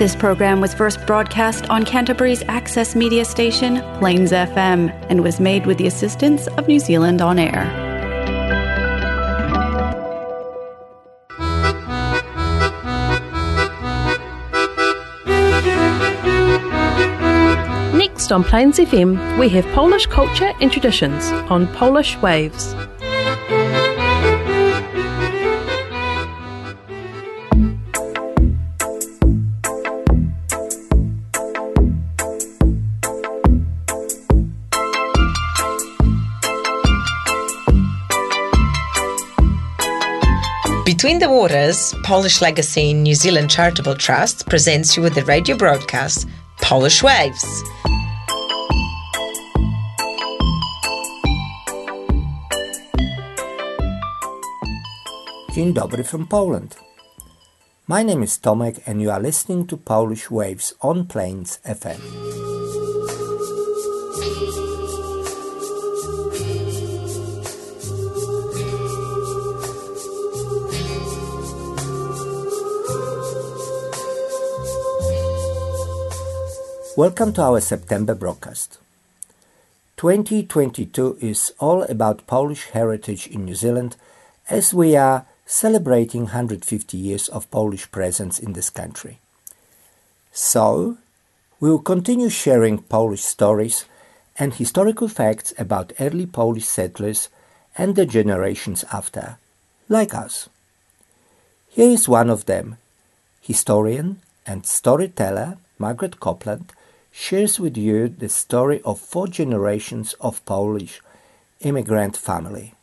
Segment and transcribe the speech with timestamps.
[0.00, 5.66] This program was first broadcast on Canterbury's access media station, Plains FM, and was made
[5.66, 7.66] with the assistance of New Zealand On Air.
[17.94, 22.74] Next on Plains FM, we have Polish culture and traditions on Polish Waves.
[41.00, 46.28] Between the Waters, Polish Legacy New Zealand Charitable Trust presents you with the radio broadcast
[46.60, 47.42] Polish Waves.
[55.54, 56.76] Dzień dobry from Poland.
[57.88, 62.59] My name is Tomek and you are listening to Polish Waves on Plains FM.
[76.96, 78.78] Welcome to our September broadcast.
[79.96, 83.94] 2022 is all about Polish heritage in New Zealand
[84.48, 89.20] as we are celebrating 150 years of Polish presence in this country.
[90.32, 90.98] So,
[91.60, 93.84] we will continue sharing Polish stories
[94.36, 97.28] and historical facts about early Polish settlers
[97.78, 99.38] and the generations after,
[99.88, 100.48] like us.
[101.68, 102.78] Here is one of them.
[103.40, 106.72] Historian and storyteller Margaret Copland
[107.12, 111.00] shares with you the story of four generations of Polish
[111.60, 112.74] immigrant family.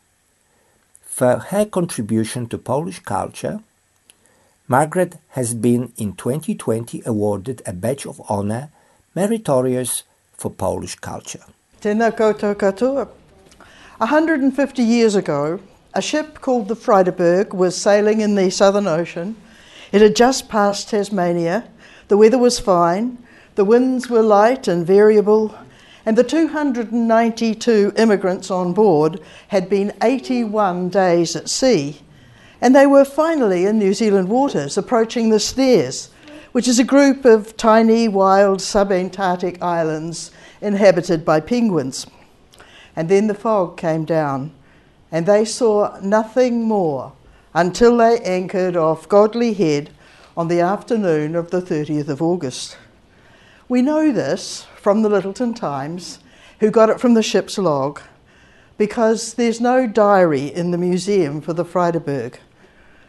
[1.02, 3.60] For her contribution to Polish culture,
[4.68, 8.70] Margaret has been in 2020 awarded a Badge of Honor
[9.14, 11.42] Meritorious for Polish Culture.
[11.80, 13.08] Tēnā koutou katoa.
[13.98, 15.58] 150 years ago,
[15.94, 19.36] a ship called the Friedeberg was sailing in the Southern Ocean.
[19.90, 21.64] It had just passed Tasmania.
[22.08, 23.18] The weather was fine.
[23.58, 25.52] The winds were light and variable,
[26.06, 32.00] and the 292 immigrants on board had been 81 days at sea,
[32.60, 36.10] and they were finally in New Zealand waters, approaching the Snares,
[36.52, 40.30] which is a group of tiny, wild subantarctic islands
[40.60, 42.06] inhabited by penguins.
[42.94, 44.52] And then the fog came down,
[45.10, 47.12] and they saw nothing more
[47.54, 49.90] until they anchored off Godley Head
[50.36, 52.76] on the afternoon of the 30th of August.
[53.70, 56.20] We know this from the Lyttelton Times,
[56.60, 58.00] who got it from the ship's log,
[58.78, 62.38] because there's no diary in the museum for the Friedeberg.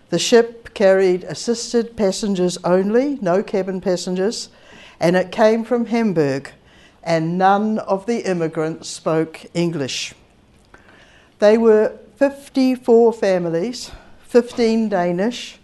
[0.09, 4.49] The ship carried assisted passengers only, no cabin passengers,
[4.99, 6.51] and it came from Hamburg,
[7.03, 10.13] and none of the immigrants spoke English.
[11.39, 13.91] They were 54 families,
[14.23, 15.57] 15 Danish,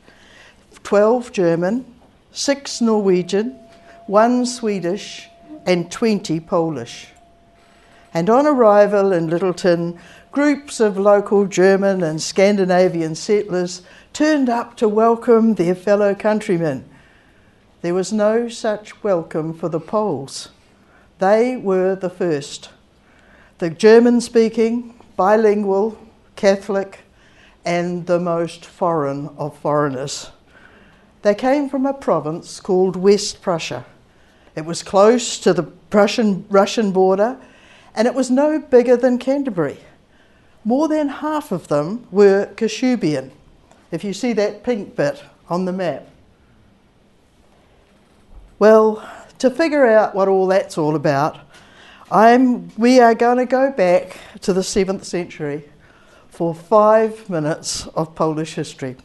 [0.84, 1.86] 12 German,
[2.32, 3.60] 6 Norwegian,
[4.08, 5.30] one Swedish,
[5.66, 7.08] and 20 Polish.
[8.14, 10.00] And on arrival in Lyttelton,
[10.32, 13.82] groups of local German and Scandinavian settlers
[14.14, 16.88] turned up to welcome their fellow countrymen.
[17.82, 20.50] There was no such welcome for the Poles.
[21.20, 22.70] They were the first.
[23.58, 25.98] The German speaking, bilingual,
[26.36, 27.00] Catholic,
[27.64, 30.30] and the most foreign of foreigners.
[31.24, 33.86] They came from a province called West Prussia.
[34.56, 37.38] It was close to the Prussian Russian border,
[37.94, 39.78] and it was no bigger than Canterbury.
[40.64, 43.32] More than half of them were Kashubian,
[43.92, 46.08] if you see that pink bit on the map.
[48.58, 49.08] Well,
[49.40, 51.40] to figure out what all that's all about,
[52.10, 55.66] I'm, we are going to go back to the 7th century
[56.30, 58.96] for five minutes of Polish history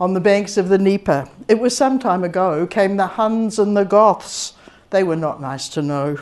[0.00, 1.28] on the banks of the Dnieper.
[1.46, 4.54] It was some time ago, came the Huns and the Goths.
[4.88, 6.18] They were not nice to know.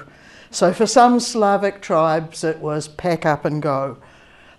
[0.51, 3.99] So for some Slavic tribes, it was pack up and go.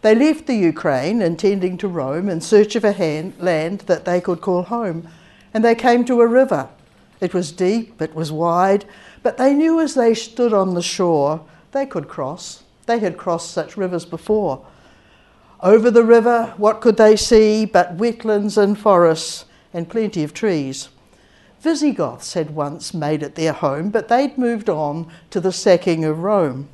[0.01, 4.21] They left the Ukraine, intending to roam in search of a hand, land that they
[4.21, 5.09] could call home,
[5.53, 6.69] and they came to a river.
[7.19, 8.85] It was deep, it was wide,
[9.21, 12.63] but they knew as they stood on the shore they could cross.
[12.85, 14.65] They had crossed such rivers before.
[15.61, 20.87] Over the river, what could they see but wetlands and forests and plenty of trees?
[21.59, 26.19] Visigoths had once made it their home, but they'd moved on to the sacking of
[26.19, 26.69] Rome.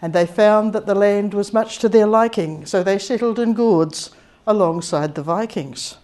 [0.00, 3.52] And they found that the land was much to their liking, so they settled in
[3.52, 4.10] gourds
[4.46, 5.98] alongside the Vikings.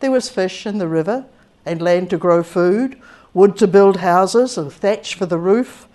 [0.00, 1.26] There was fish in the river,
[1.66, 2.98] and land to grow food,
[3.34, 5.86] wood to build houses, and thatch for the roof.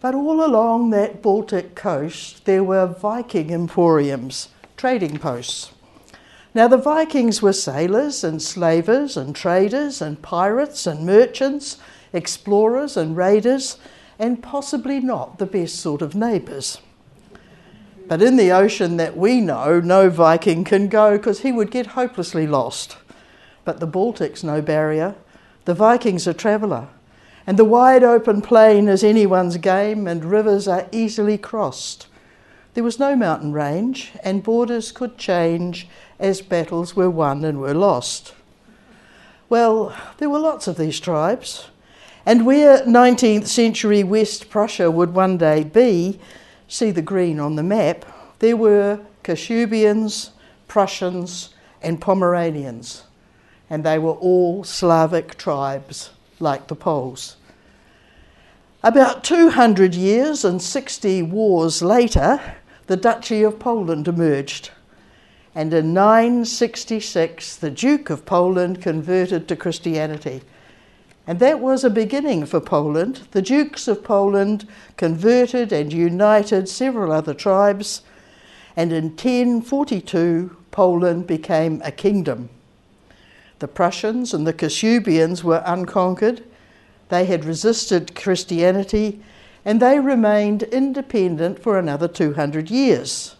[0.00, 4.48] But all along that Baltic coast, there were Viking emporiums,
[4.84, 5.72] trading posts.
[6.52, 11.78] Now, the Vikings were sailors and slavers and traders and pirates and merchants,
[12.12, 13.78] explorers and raiders,
[14.18, 16.82] and possibly not the best sort of neighbours.
[18.08, 21.96] But in the ocean that we know, no Viking can go because he would get
[21.96, 22.98] hopelessly lost.
[23.64, 25.14] But the Baltic's no barrier.
[25.64, 26.88] The Viking's a traveller.
[27.46, 32.06] And the wide open plain is anyone's game, and rivers are easily crossed.
[32.74, 35.86] There was no mountain range, and borders could change
[36.18, 38.34] as battles were won and were lost.
[39.48, 41.68] Well, there were lots of these tribes,
[42.26, 46.18] and where 19th century West Prussia would one day be,
[46.66, 48.04] see the green on the map,
[48.40, 50.30] there were Kashubians,
[50.66, 51.50] Prussians,
[51.80, 53.04] and Pomeranians,
[53.70, 56.10] and they were all Slavic tribes
[56.40, 57.36] like the Poles.
[58.82, 62.40] About 200 years and 60 wars later,
[62.86, 64.70] the Duchy of Poland emerged.
[65.54, 70.42] And in 966, the Duke of Poland converted to Christianity.
[71.26, 73.22] And that was a beginning for Poland.
[73.30, 78.02] The Dukes of Poland converted and united several other tribes.
[78.76, 82.50] And in 1042, Poland became a kingdom.
[83.60, 86.42] The Prussians and the Kashubians were unconquered.
[87.08, 89.22] They had resisted Christianity
[89.64, 93.36] and they remained independent for another 200 years.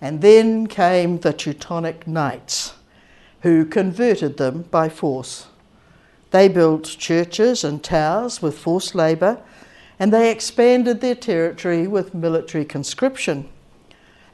[0.00, 2.74] And then came the Teutonic Knights,
[3.42, 5.46] who converted them by force.
[6.30, 9.40] They built churches and towers with forced labour,
[9.98, 13.48] and they expanded their territory with military conscription.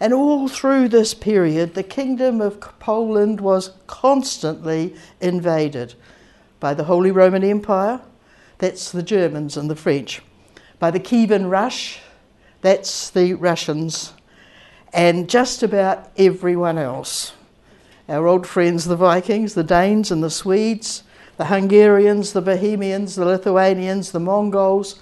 [0.01, 5.95] And all through this period, the kingdom of Poland was constantly invaded
[6.61, 8.01] by the Holy Roman Empire,
[8.59, 10.21] that's the Germans and the French,
[10.85, 11.99] by the Kievan Rush,
[12.61, 14.13] that's the Russians,
[14.93, 17.33] and just about everyone else.
[18.07, 21.03] Our old friends, the Vikings, the Danes, and the Swedes,
[21.39, 25.01] the Hungarians, the Bohemians, the Lithuanians, the Mongols,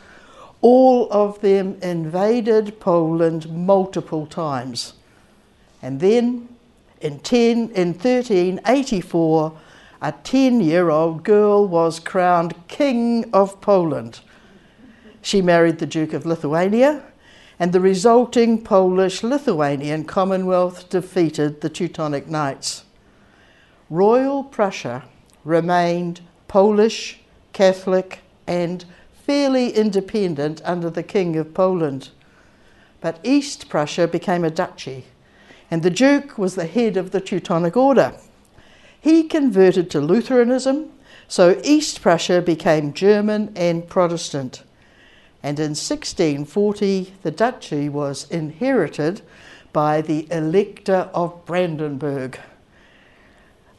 [0.61, 4.93] all of them invaded Poland multiple times.
[5.83, 6.49] And then
[7.01, 9.59] in, 10, in 1384,
[10.01, 14.21] a 10 year old girl was crowned King of Poland.
[15.23, 17.05] She married the Duke of Lithuania,
[17.59, 22.83] and the resulting Polish Lithuanian Commonwealth defeated the Teutonic Knights.
[23.89, 25.05] Royal Prussia
[25.45, 27.21] remained Polish,
[27.53, 28.85] Catholic, and
[29.25, 32.11] fairly independent under the King of Poland.
[33.01, 35.05] But East Prussia became a duchy,
[35.71, 38.15] and the Duke was the head of the Teutonic Order.
[39.01, 40.91] He converted to Lutheranism,
[41.29, 44.65] so East Prussia became German and Protestant
[45.43, 49.23] and in 1640 the duchy was inherited
[49.73, 52.39] by the Elector of Brandenburg.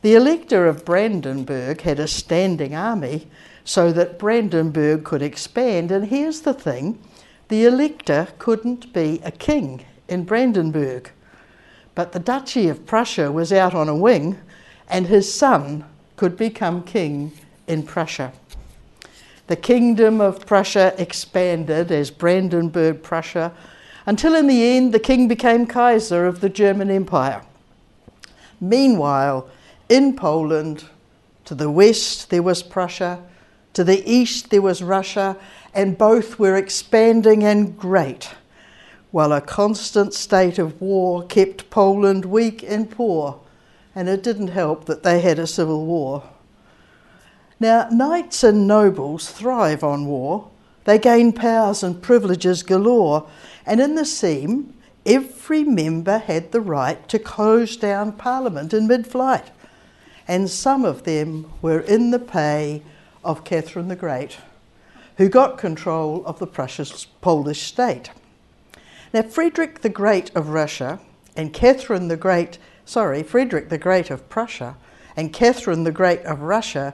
[0.02, 3.28] The Elector of Brandenburg had a standing army
[3.64, 7.00] so that Brandenburg could expand, and here's the thing
[7.48, 11.12] the Elector couldn't be a king in Brandenburg.
[11.96, 14.40] But the Duchy of Prussia was out on a wing,
[14.90, 17.32] and his son could become king
[17.68, 18.34] in Prussia.
[19.54, 23.52] The kingdom of Prussia expanded as Brandenburg Prussia
[24.08, 27.44] until in the end the king became Kaiser of the German Empire.
[28.60, 29.48] Meanwhile,
[29.90, 30.86] in Poland,
[31.46, 33.22] to the west there was Prussia,
[33.74, 35.38] to the east there was Russia,
[35.72, 38.32] and both were expanding and great,
[39.12, 43.40] while a constant state of war kept Poland weak and poor,
[43.94, 46.24] and it didn't help that they had a civil war.
[47.60, 50.50] Now, knights and nobles thrive on war.
[50.86, 53.28] They gain powers and privileges galore,
[53.66, 54.74] and in the Sejm,
[55.06, 59.52] every member had the right to close down Parliament in mid flight,
[60.28, 62.82] and some of them were in the pay
[63.24, 64.38] of Catherine the Great,
[65.18, 66.88] who got control of the Prussian
[67.22, 68.10] Polish state.
[69.14, 71.00] Now, Frederick the Great of Russia
[71.36, 74.76] and Catherine the Great, sorry, Frederick the Great of Prussia
[75.16, 76.94] and Catherine the Great of Russia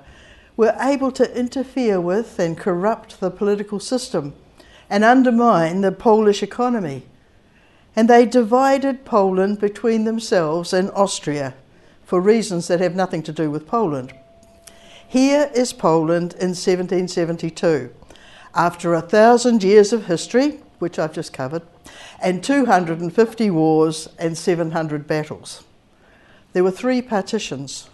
[0.59, 4.33] were able to interfere with and corrupt the political system
[4.89, 7.01] and undermine the Polish economy.
[7.95, 11.53] And they divided Poland between themselves and Austria
[12.03, 14.11] for reasons that have nothing to do with Poland.
[15.07, 17.91] Here is Poland in 1772.
[18.53, 21.61] After a thousand years of history, which I've just covered,
[22.21, 25.63] and 250 wars and 700 battles.
[26.51, 27.87] There were three partitions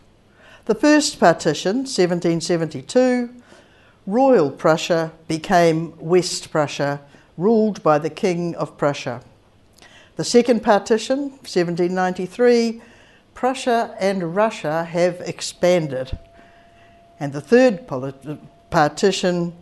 [0.65, 3.29] The first partition, 1772,
[4.07, 7.01] Royal Prussia became West Prussia,
[7.37, 9.21] ruled by the King of Prussia.
[10.15, 12.81] The second partition, 1793,
[13.35, 16.17] Prussia and Russia have expanded.
[17.19, 17.87] And the third
[18.71, 19.53] partition,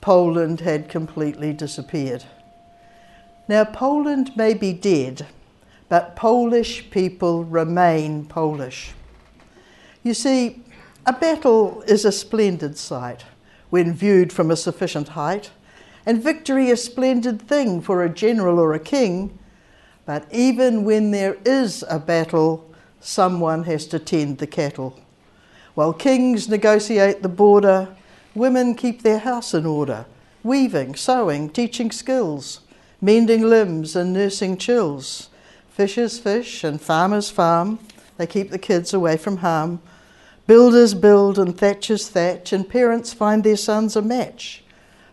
[0.00, 2.24] Poland had completely disappeared.
[3.46, 5.28] Now, Poland may be dead,
[5.88, 8.94] but Polish people remain Polish.
[10.02, 10.62] You see,
[11.06, 13.24] a battle is a splendid sight
[13.70, 15.50] when viewed from a sufficient height,
[16.06, 19.38] and victory a splendid thing for a general or a king.
[20.06, 22.68] But even when there is a battle,
[23.00, 24.98] someone has to tend the cattle.
[25.74, 27.94] While kings negotiate the border,
[28.34, 30.06] women keep their house in order,
[30.42, 32.60] weaving, sewing, teaching skills
[33.00, 35.30] mending limbs and nursing chills.
[35.70, 37.78] Fishers fish and farmers farm,
[38.20, 39.80] they keep the kids away from harm.
[40.46, 44.62] Builders build and thatchers thatch, and parents find their sons a match.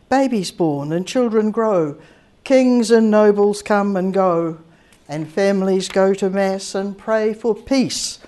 [0.10, 1.98] Babies born and children grow,
[2.44, 4.58] kings and nobles come and go,
[5.08, 8.20] and families go to Mass and pray for peace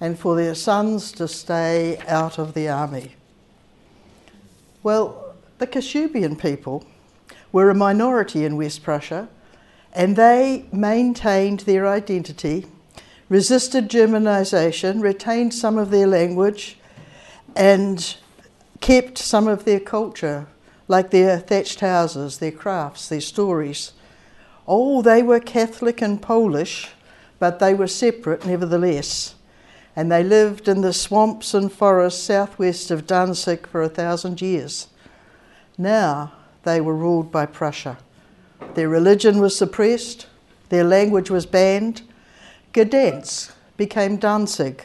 [0.00, 3.16] and for their sons to stay out of the army.
[4.84, 6.84] Well, the Kashubian people
[7.50, 9.28] were a minority in West Prussia,
[9.92, 12.66] and they maintained their identity,
[13.28, 16.78] resisted Germanization, retained some of their language,
[17.54, 18.16] and
[18.80, 20.46] kept some of their culture,
[20.86, 23.92] like their thatched houses, their crafts, their stories.
[24.66, 26.90] Oh, they were Catholic and Polish,
[27.38, 29.34] but they were separate nevertheless.
[29.96, 34.88] And they lived in the swamps and forests southwest of Danzig for a thousand years.
[35.76, 36.32] Now,
[36.62, 37.98] they were ruled by Prussia.
[38.74, 40.26] Their religion was suppressed,
[40.68, 42.02] their language was banned.
[42.72, 44.84] Gdansk became Danzig.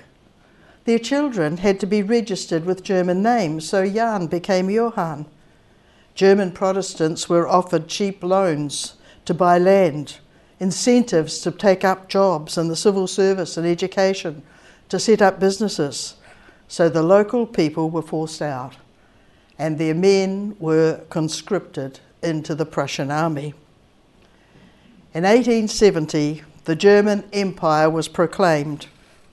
[0.85, 5.25] Their children had to be registered with German names, so Jan became Johann.
[6.15, 10.17] German Protestants were offered cheap loans to buy land,
[10.59, 14.43] incentives to take up jobs in the civil service and education,
[14.89, 16.15] to set up businesses.
[16.67, 18.75] So the local people were forced out
[19.57, 23.53] and their men were conscripted into the Prussian army.
[25.13, 28.88] In 1870, the German Empire was proclaimed,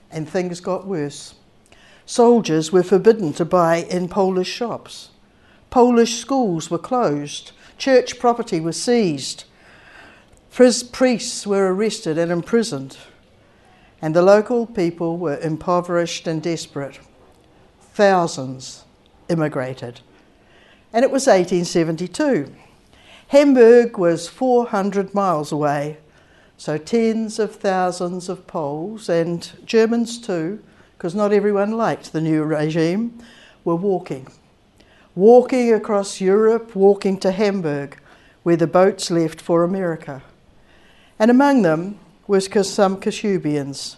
[0.09, 1.35] and things got worse.
[2.05, 5.09] Soldiers were forbidden to buy in Polish shops.
[5.69, 7.51] Polish schools were closed.
[7.77, 9.45] Church property was seized.
[10.51, 12.97] Priests were arrested and imprisoned.
[14.01, 16.99] And the local people were impoverished and desperate.
[17.93, 18.83] Thousands
[19.29, 20.01] immigrated
[20.93, 22.53] and it was 1872.
[23.29, 25.97] Hamburg was 400 miles away,
[26.61, 30.61] so tens of thousands of Poles and Germans too,
[30.95, 33.17] because not everyone liked the new regime,
[33.65, 34.27] were walking.
[35.15, 37.97] Walking across Europe, walking to Hamburg,
[38.43, 40.21] where the boats left for America.
[41.17, 43.95] And among them was some Kashubians,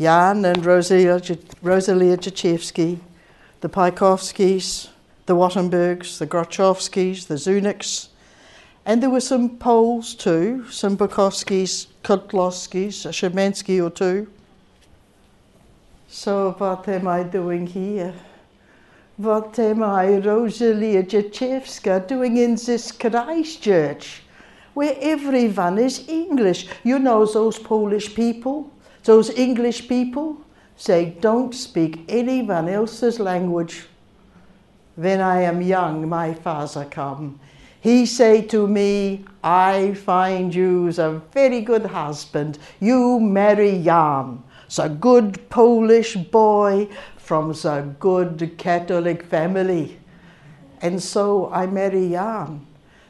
[0.00, 1.20] Jan and Rosalia,
[1.60, 3.00] Rosalia Jachewski,
[3.60, 4.88] the Pajkowskis,
[5.26, 8.08] the Wattenbergs, the Grochowskis, the Zuniks,
[8.88, 14.26] and there were some Poles too, some Bukowskis, Kotloskis, a Szymanski or two.
[16.08, 18.14] So what am I doing here?
[19.18, 24.22] What am I, Rosalia Jachewska, doing in this Christchurch,
[24.72, 26.66] where everyone is English?
[26.82, 28.70] You know those Polish people,
[29.04, 30.40] those English people?
[30.86, 33.84] They don't speak anyone else's language
[34.96, 37.38] when I am young, my father come.
[37.82, 42.58] He say to me, I find you's a very good husband.
[42.80, 44.42] You marry Jan,
[44.78, 50.00] a good Polish boy from a good Catholic family.
[50.82, 52.66] And so I marry Jan.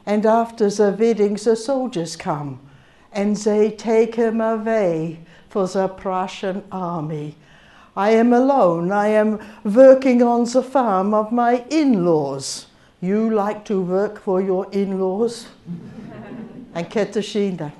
[0.07, 2.61] And after the wedding, the soldiers come
[3.11, 5.19] and they take him away
[5.49, 7.35] for the Prussian army.
[7.97, 8.93] I am alone.
[8.93, 12.69] I am working on the farm of my in laws.
[13.01, 15.49] You like to work for your in laws?
[16.79, 17.73] And Katarzyna,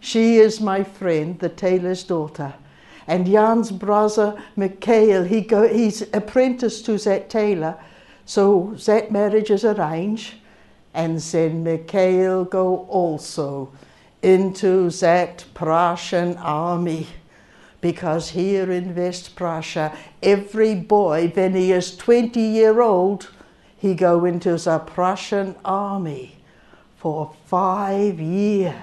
[0.00, 2.52] she is my friend, the tailor's daughter.
[3.06, 7.78] And Jan's brother, Mikhail, he go, he's apprenticed to that tailor.
[8.24, 10.34] So that marriage is arranged.
[10.92, 13.70] And then Mikhail go also
[14.20, 17.06] into that Prussian army
[17.80, 23.30] because here in West Prussia, every boy, when he is 20 year old,
[23.76, 26.39] he go into the Prussian army
[27.00, 28.74] for five years.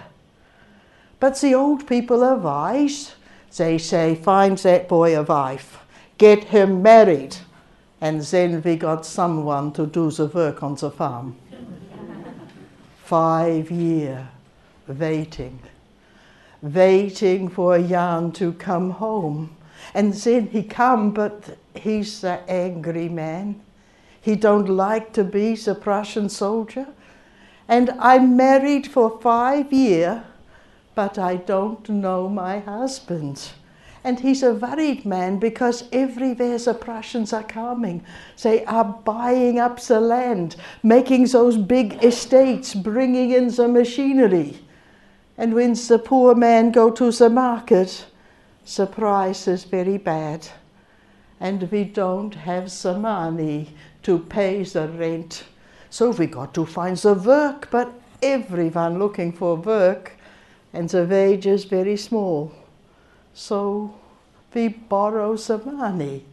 [1.19, 3.13] But the old people are wise.
[3.55, 5.79] They say, find that boy a wife,
[6.17, 7.38] get him married,
[8.01, 11.36] And then we got someone to do the work on the farm.
[13.03, 14.27] Five year
[14.88, 15.59] waiting,
[16.62, 19.55] waiting for Jan to come home.
[19.93, 23.62] And then he come, but he's the angry man.
[24.21, 26.88] He don't like to be the Prussian soldier.
[27.67, 30.24] And I'm married for five year,
[30.95, 33.51] but I don't know my husband.
[34.03, 38.05] And he's a worried man because everywhere the Prussians are coming.
[38.41, 44.59] They are buying up the land, making those big estates, bringing in the machinery.
[45.38, 48.05] And when the poor man go to the market,
[48.75, 50.47] the price is very bad.
[51.39, 55.43] And we don't have the money to pay the rent.
[55.89, 60.13] So we got to find the work, but everyone looking for work,
[60.74, 62.51] and the wage is very small.
[63.34, 63.96] So
[64.53, 66.25] we borrow some money.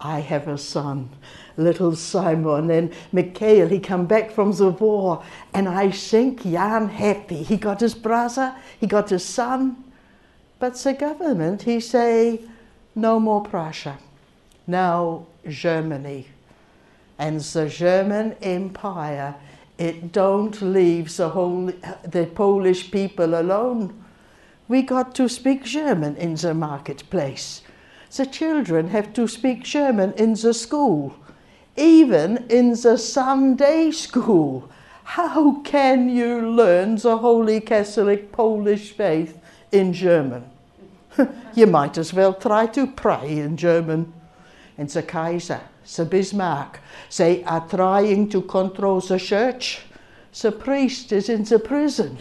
[0.00, 1.08] I have a son,
[1.56, 5.22] little Simon, and Mikhail, he come back from the war,
[5.54, 7.42] and I think Jan happy.
[7.42, 9.84] He got his brother, he got his son,
[10.58, 12.40] but the government, he say,
[12.94, 13.98] no more Prussia,
[14.66, 16.26] now Germany.
[17.18, 19.34] And the German Empire,
[19.78, 21.72] it don't leave the whole,
[22.04, 24.02] the Polish people alone
[24.68, 27.62] we got to speak German in the marketplace.
[28.14, 31.14] The children have to speak German in the school,
[31.76, 34.68] even in the Sunday school.
[35.04, 39.38] How can you learn the Holy Catholic Polish faith
[39.70, 40.44] in German?
[41.54, 44.12] you might as well try to pray in German.
[44.78, 45.60] And the Kaiser,
[45.96, 46.80] the Bismarck,
[47.16, 49.82] they are trying to control the church.
[50.40, 52.20] The priest is in the prison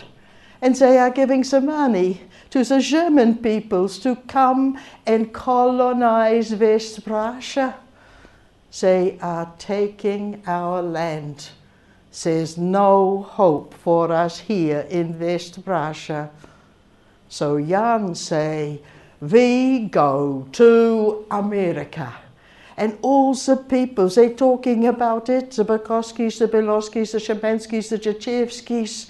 [0.62, 7.04] and they are giving some money to the German peoples to come and colonize West
[7.06, 7.76] Prussia.
[8.82, 11.50] They are taking our land.
[12.24, 16.29] There's no hope for us here in West Prussia.
[17.29, 18.79] So Jan say,
[19.20, 22.14] we go to America.
[22.77, 28.00] And all the people, they're talking about it, the Bukoskis, the Biloskis, the Shemanskis, the
[28.00, 29.09] Jachevskis,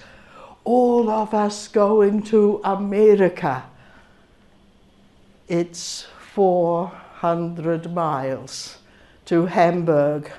[0.64, 3.64] all of us going to America.
[5.48, 8.78] It's 400 miles
[9.26, 10.30] to Hamburg,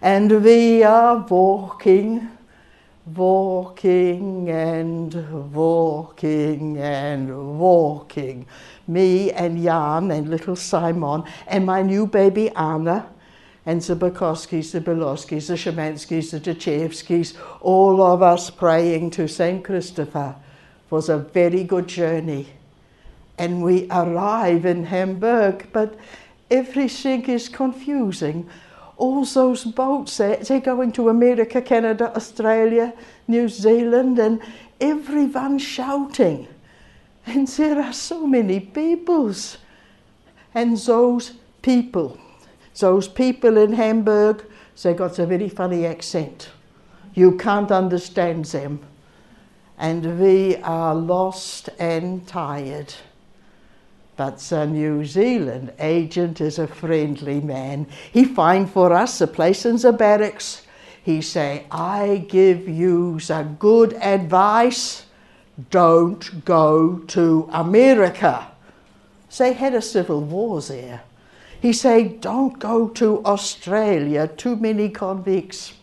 [0.00, 2.28] and we are walking,
[3.14, 8.46] walking and walking and walking.
[8.86, 13.08] Me and Jan and little Simon and my new baby Anna
[13.64, 19.64] and the Bukoskis, the Biloskis, the Shemanskis, the Jachevskis, all of us praying to St.
[19.64, 20.34] Christopher
[20.90, 22.48] was a very good journey.
[23.38, 25.96] And we arrive in Hamburg, but
[26.50, 28.48] everything is confusing.
[28.96, 32.92] All those boats, they're going to America, Canada, Australia,
[33.26, 34.40] New Zealand, and
[34.80, 36.46] everyone shouting.
[37.26, 39.58] And there are so many peoples.
[40.54, 41.32] And those
[41.62, 42.18] people
[42.78, 44.44] those people in Hamburg,
[44.82, 46.50] they got a very funny accent.
[47.14, 48.80] You can't understand them.
[49.78, 52.94] And we are lost and tired.
[54.16, 57.86] But the New Zealand agent is a friendly man.
[58.12, 60.62] He find for us a place in the barracks.
[61.02, 65.04] He say, I give you the good advice,
[65.70, 68.48] don't go to America.
[69.36, 71.02] They had a civil war there.
[71.60, 75.74] He said, Don't go to Australia, too many convicts.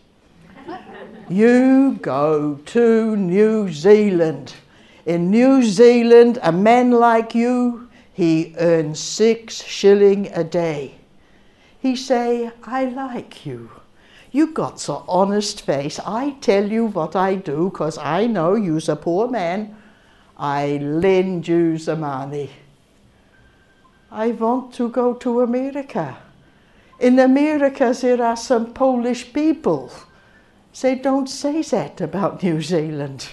[1.30, 4.54] you go to New Zealand.
[5.06, 10.96] In New Zealand, a man like you, he earns six shilling a day.
[11.80, 13.70] He say, I like you.
[14.32, 16.00] You got so honest face.
[16.06, 19.76] I tell you what I do, cause I know you's a poor man.
[20.38, 22.52] I lend you the money.
[24.12, 26.18] I want to go to America.
[27.00, 29.92] In America, there are some Polish people.
[30.82, 33.30] They don't say that about New Zealand.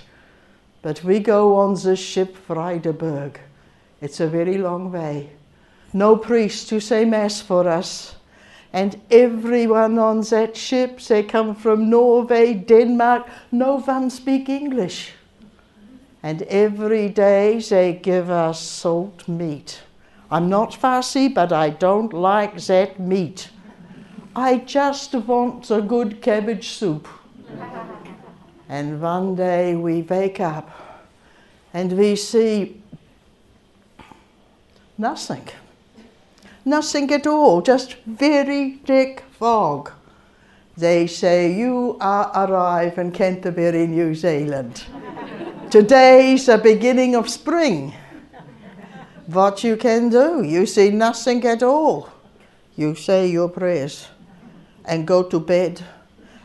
[0.83, 3.37] But we go on the ship Friedeburg.
[4.01, 5.31] It's a very long way.
[5.93, 8.17] No priest to say Mass for us.
[8.77, 15.13] And everyone on that ship, they come from Norway, Denmark, no one speak English.
[16.23, 19.81] And every day they give us salt meat.
[20.31, 23.49] I'm not fussy, but I don't like that meat.
[24.35, 27.09] I just want a good cabbage soup.
[28.69, 30.69] and one day we wake up
[31.73, 32.83] and we see
[34.99, 35.49] nothing.
[36.69, 39.93] Nothing at all, just very thick fog.
[40.77, 44.83] They say you are arrived in Canterbury, New Zealand.
[45.71, 47.95] Today's the beginning of spring.
[49.27, 52.09] What you can do, you see nothing at all.
[52.75, 54.09] You say your prayers
[54.85, 55.85] and go to bed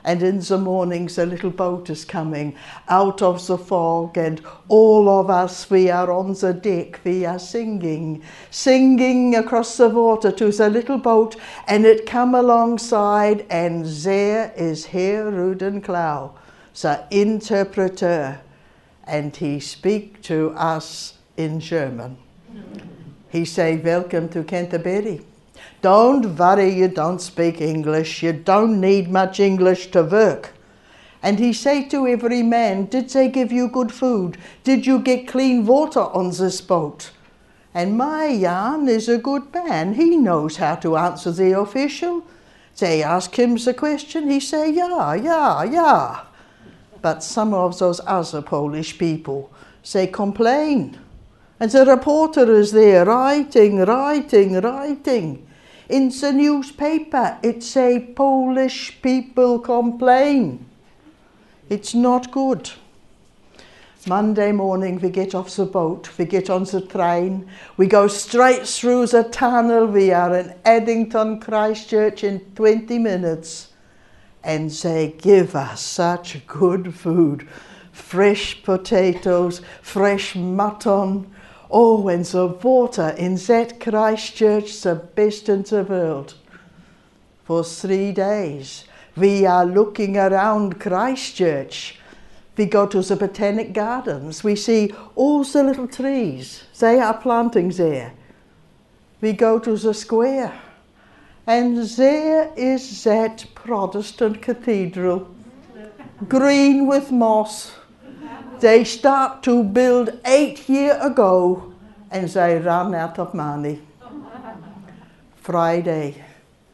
[0.03, 2.55] and in the mornings a little boat is coming.
[2.89, 6.99] Out of the fog and all of us we are on the deck.
[7.03, 8.23] We are singing.
[8.49, 11.35] Singing across the water to the little boat.
[11.67, 16.33] And it come alongside and there is Herr Rudenklau
[16.81, 18.41] the interpreter.
[19.03, 22.17] And he speak to us in German.
[23.29, 25.21] He say welcome to Canterbury
[25.81, 28.21] don't worry, you don't speak English.
[28.21, 30.53] You don't need much English to work.
[31.23, 34.37] And he say to every man, Did they give you good food?
[34.63, 37.11] Did you get clean water on this boat?
[37.73, 39.93] And my Jan is a good man.
[39.93, 42.25] He knows how to answer the official.
[42.77, 46.23] They ask him the question, he say, Yeah, yeah, yeah.
[47.01, 49.51] But some of those other Polish people,
[49.91, 50.99] they complain.
[51.59, 55.47] And the reporter is there writing, writing, writing
[55.91, 60.65] in the newspaper it say Polish people complain.
[61.69, 62.71] It's not good.
[64.07, 68.67] Monday morning we get off the boat, we get on the train, we go straight
[68.67, 73.73] through the tunnel, we are in Addington Christchurch in 20 minutes
[74.43, 77.47] and they give us such good food.
[77.91, 81.31] Fresh potatoes, fresh mutton,
[81.73, 86.33] Oh, and the water in that Christchurch, the best in the world.
[87.45, 88.83] For three days,
[89.15, 91.97] we are looking around Christchurch.
[92.57, 94.43] We go to the botanic gardens.
[94.43, 96.63] We see all the little trees.
[96.77, 98.13] They are planting there.
[99.21, 100.59] We go to the square.
[101.47, 105.33] And there is that Protestant cathedral,
[106.27, 107.71] green with moss
[108.61, 111.73] they start to build eight year ago
[112.11, 113.81] and they run out of money.
[115.35, 116.23] Friday,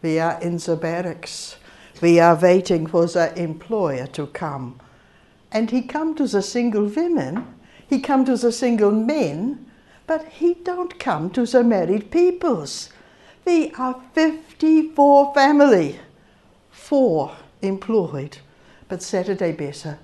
[0.01, 1.55] we are in the barracks.
[2.01, 4.79] We are waiting for the employer to come.
[5.51, 7.55] And he come to the single women,
[7.87, 9.65] he come to the single men,
[10.05, 12.89] but he don't come to the married peoples.
[13.45, 15.99] We are 54 family,
[16.69, 18.39] four employed,
[18.89, 19.99] but Saturday better.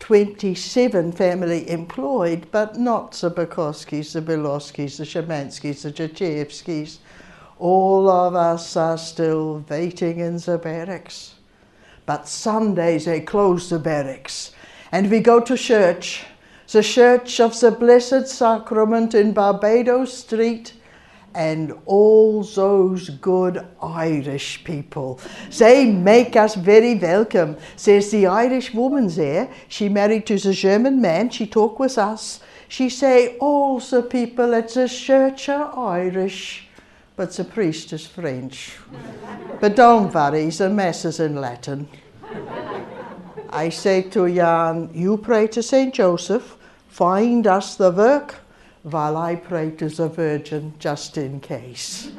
[0.00, 6.98] 27 family employed, but not the Bukowskis, the Bilowskis, the Shamanskis, the Jachevskis.
[7.58, 11.34] All of us are still waiting in the barracks.
[12.04, 14.52] But Sundays they close the barracks
[14.92, 16.24] and we go to church,
[16.70, 20.72] the Church of the Blessed Sacrament in Barbadoes Street
[21.36, 25.20] and all those good Irish people.
[25.58, 27.58] They make us very welcome.
[27.76, 29.50] Says the Irish woman there.
[29.68, 31.28] She married to the German man.
[31.28, 32.40] She talk with us.
[32.68, 36.68] She say all the people at the church are Irish,
[37.16, 38.74] but the priest is French.
[39.60, 41.86] but don't worry, the mass is in Latin.
[43.50, 45.92] I say to Jan, you pray to St.
[45.94, 46.56] Joseph,
[46.88, 48.45] find us the work
[48.86, 52.12] while I pray to the Virgin just in case.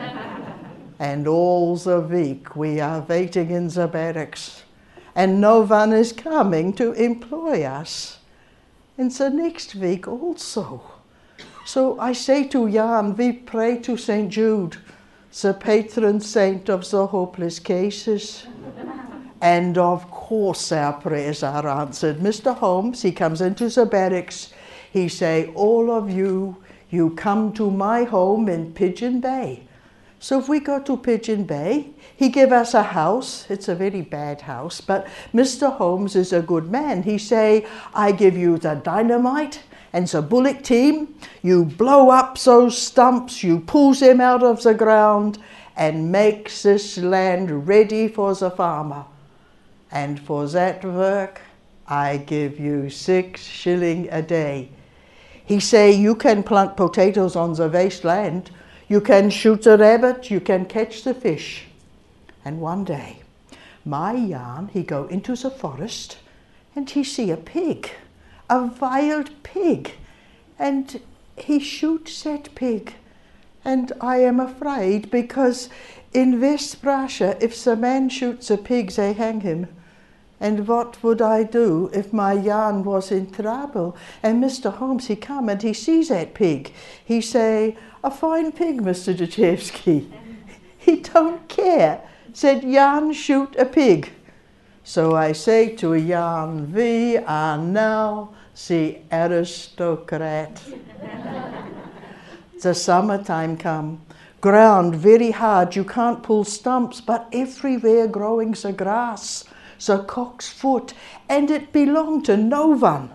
[0.99, 4.63] and all the week we are waiting in the barracks,
[5.15, 8.19] and no one is coming to employ us.
[8.97, 10.81] And the next week also.
[11.65, 14.29] So I say to Jan, we pray to St.
[14.29, 14.75] Jude,
[15.41, 18.45] the patron saint of the hopeless cases.
[19.39, 22.17] and of course our prayers are answered.
[22.17, 22.53] Mr.
[22.57, 24.51] Holmes, he comes into the barracks
[24.97, 26.57] he say, all of you,
[26.89, 29.63] you come to my home in Pigeon Bay.
[30.19, 33.45] So if we go to Pigeon Bay, he give us a house.
[33.49, 35.71] It's a very bad house, but Mr.
[35.71, 37.03] Holmes is a good man.
[37.03, 39.61] He say, I give you the dynamite
[39.93, 41.15] and the bullock team.
[41.43, 45.37] You blow up those stumps, you pull them out of the ground
[45.75, 49.05] and makes this land ready for the farmer.
[49.91, 51.41] And for that work,
[51.87, 54.69] I give you six shilling a day.
[55.47, 58.51] He say you can plant potatoes on the wasteland,
[58.89, 61.67] you can shoot the rabbit, you can catch the fish.
[62.43, 63.19] And one day,
[63.85, 66.17] my Jan, he go into the forest
[66.75, 67.89] and he see a pig,
[68.49, 69.93] a wild pig,
[70.59, 70.99] and
[71.37, 72.95] he shoots that pig.
[73.63, 75.69] And I am afraid because
[76.13, 79.67] in West Prussia, if the man shoots a pig, they hang him.
[80.39, 83.97] And what would I do if my Jan was in trouble?
[84.21, 84.71] And Mr.
[84.71, 86.73] Holmes, he come and he sees that pig.
[87.03, 89.15] He say, a fine pig, Mr.
[89.15, 90.07] Dachevsky.
[90.77, 92.01] he don't care.
[92.33, 94.11] Said, Jan, shoot a pig.
[94.83, 98.35] So I say to a Jan, we are now
[98.67, 100.61] the aristocrat.
[102.61, 104.01] the summertime come.
[104.39, 109.43] Ground very hard, you can't pull stumps, but everywhere growing the grass,
[109.79, 110.93] the cock's foot,
[111.29, 113.11] and it belonged to no one.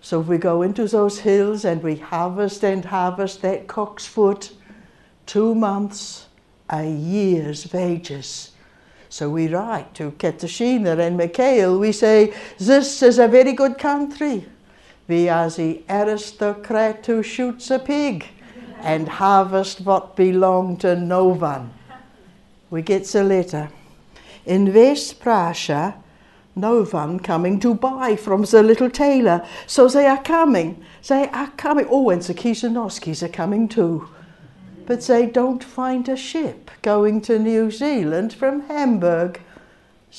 [0.00, 4.52] So we go into those hills and we harvest and harvest that cock's foot,
[5.24, 6.26] two months,
[6.68, 8.50] a year's wages.
[9.08, 14.44] So we write to Katarzyna and Mikhail, we say, This is a very good country.
[15.06, 18.26] We are the aristocrat who shoots a pig
[18.80, 21.72] and harvest what belong to no one.
[22.70, 23.70] We get a letter.
[24.46, 25.96] In West Prussia,
[26.56, 29.46] no one coming to buy from the little tailor.
[29.66, 30.84] So they are coming.
[31.08, 31.86] They are coming.
[31.90, 34.08] Oh, and the Kizanowskis are coming too
[34.86, 39.40] but they don't find a ship going to New Zealand from Hamburg.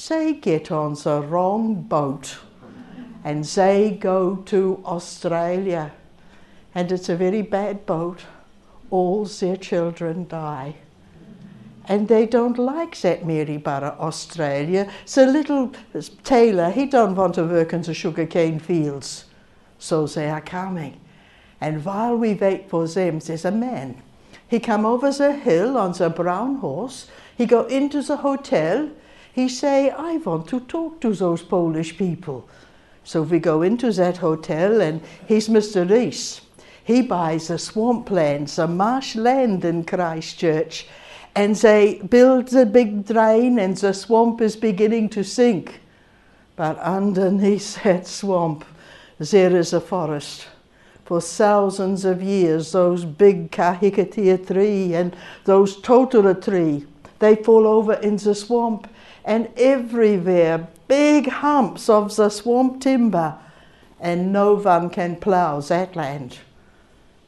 [0.09, 2.37] They get on the wrong boat
[3.23, 5.91] and they go to Australia.
[6.73, 8.25] And it's a very bad boat.
[8.89, 10.75] All their children die.
[11.87, 14.91] And they don't like that Maryborough, Australia.
[15.05, 15.71] So little
[16.23, 19.25] Taylor, he don't want to work in the sugarcane fields.
[19.77, 20.99] So they are ah, coming.
[21.61, 24.01] And while we wait for them, there's a man
[24.47, 27.07] he come over the hill on the brown horse.
[27.37, 28.89] He go into the hotel.
[29.33, 32.47] He say, I want to talk to those Polish people.
[33.03, 35.89] So we go into that hotel and he's Mr.
[35.89, 36.41] Rees.
[36.83, 40.87] He buys a swampland, some marsh land in Christchurch,
[41.35, 45.81] and they build the big drain and the swamp is beginning to sink.
[46.55, 48.65] But underneath that swamp,
[49.19, 50.47] there is a forest
[51.05, 56.85] for thousands of years, those big kahikatea tree and those totara tree,
[57.19, 58.89] they fall over in the swamp
[59.23, 63.37] and everywhere big humps of the swamp timber
[63.99, 66.39] and no one can plough that land.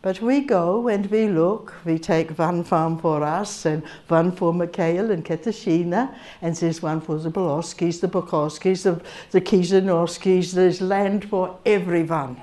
[0.02, 4.54] But we go and we look, we take one farm for us and one for
[4.54, 11.30] Mikhail and Katarzyna, and there's one for the Boloskis, the Bukowskis, the, the there's land
[11.30, 12.42] for everyone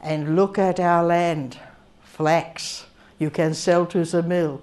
[0.00, 1.58] and look at our land.
[2.02, 2.86] Flax,
[3.18, 4.60] you can sell to the mill.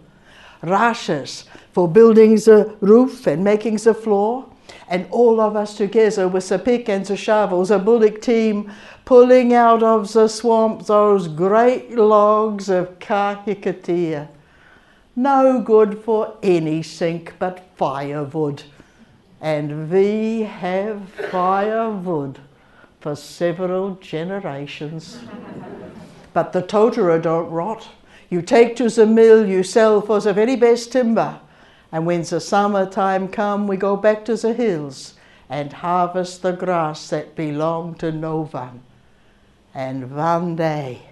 [0.62, 4.50] Rushes for building the roof and making the floor.
[4.90, 8.72] And all of us together with the pick and the shovel, the bullock team,
[9.08, 14.28] pulling out of the swamp those great logs of kahikatea.
[15.16, 18.64] No good for any sink but firewood.
[19.40, 22.40] And we have firewood
[23.00, 25.20] for several generations.
[26.34, 27.88] but the totara don't rot.
[28.30, 31.40] You take to the mill, you sell for the very best timber.
[31.94, 35.14] And when the summertime come, we go back to the hills
[35.48, 38.82] and harvest the grass that belong to no one.
[39.78, 41.04] And one day,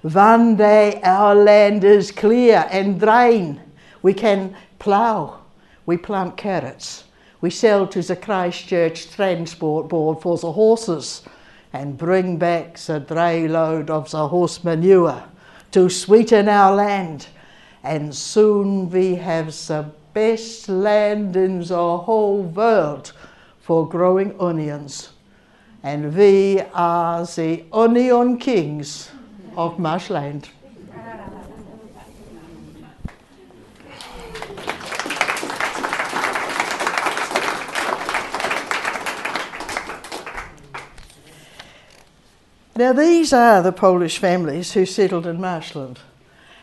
[0.00, 3.60] one day our land is clear and drain.
[4.00, 5.40] We can plough.
[5.84, 7.04] We plant carrots.
[7.42, 11.24] We sell to the Christchurch Transport Board for the horses
[11.74, 15.22] and bring back the dray load of the horse manure
[15.72, 17.26] to sweeten our land.
[17.84, 23.12] And soon we have the best land in the whole world
[23.60, 25.10] for growing onions.
[25.86, 29.08] And we are the onion kings
[29.56, 30.48] of marshland.
[42.74, 46.00] Now, these are the Polish families who settled in Marshland,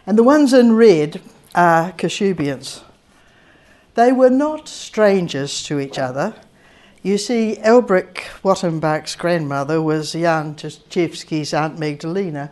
[0.06, 1.22] and the ones in red
[1.56, 2.82] are Kashubians.
[3.96, 6.36] They were not strangers to each other.
[7.06, 12.50] You see, Elbrick Wattenbach's grandmother was Jan Tchevsky's Aunt Magdalena,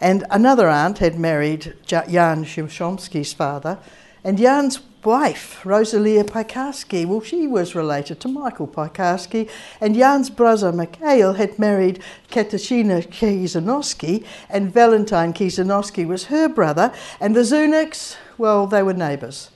[0.00, 2.06] and another aunt had married Jan
[2.46, 3.78] Szymszomski's father,
[4.24, 10.72] and Jan's wife, Rosalia Piekarski, well, she was related to Michael Piekarski, and Jan's brother
[10.72, 18.66] Mikhail had married Katarzyna Kizanowski, and Valentine Kizanowski was her brother, and the Zuniks, well,
[18.66, 19.50] they were neighbours.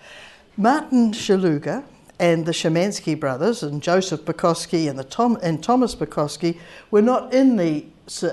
[0.58, 1.84] Martin Shaluga
[2.18, 6.58] and the Shemansky brothers, and Joseph Bukowski and, the Tom, and Thomas Bukowski,
[6.90, 7.84] were not in the,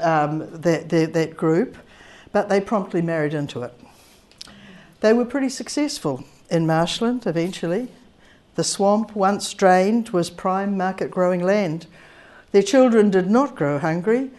[0.02, 1.78] um, that, that, that group,
[2.32, 3.74] but they promptly married into it.
[5.02, 7.90] They were pretty successful in Marshland eventually.
[8.56, 11.88] The swamp, once drained, was prime market growing land.
[12.52, 14.32] Their children did not grow hungry,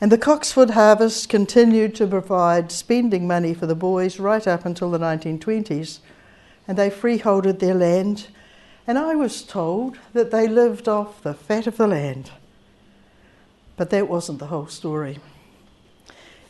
[0.00, 4.90] and the cocksfoot harvest continued to provide spending money for the boys right up until
[4.90, 6.00] the 1920s.
[6.68, 8.28] and they freeholded their land,
[8.86, 12.30] and I was told that they lived off the fat of the land.
[13.76, 15.18] But that wasn't the whole story.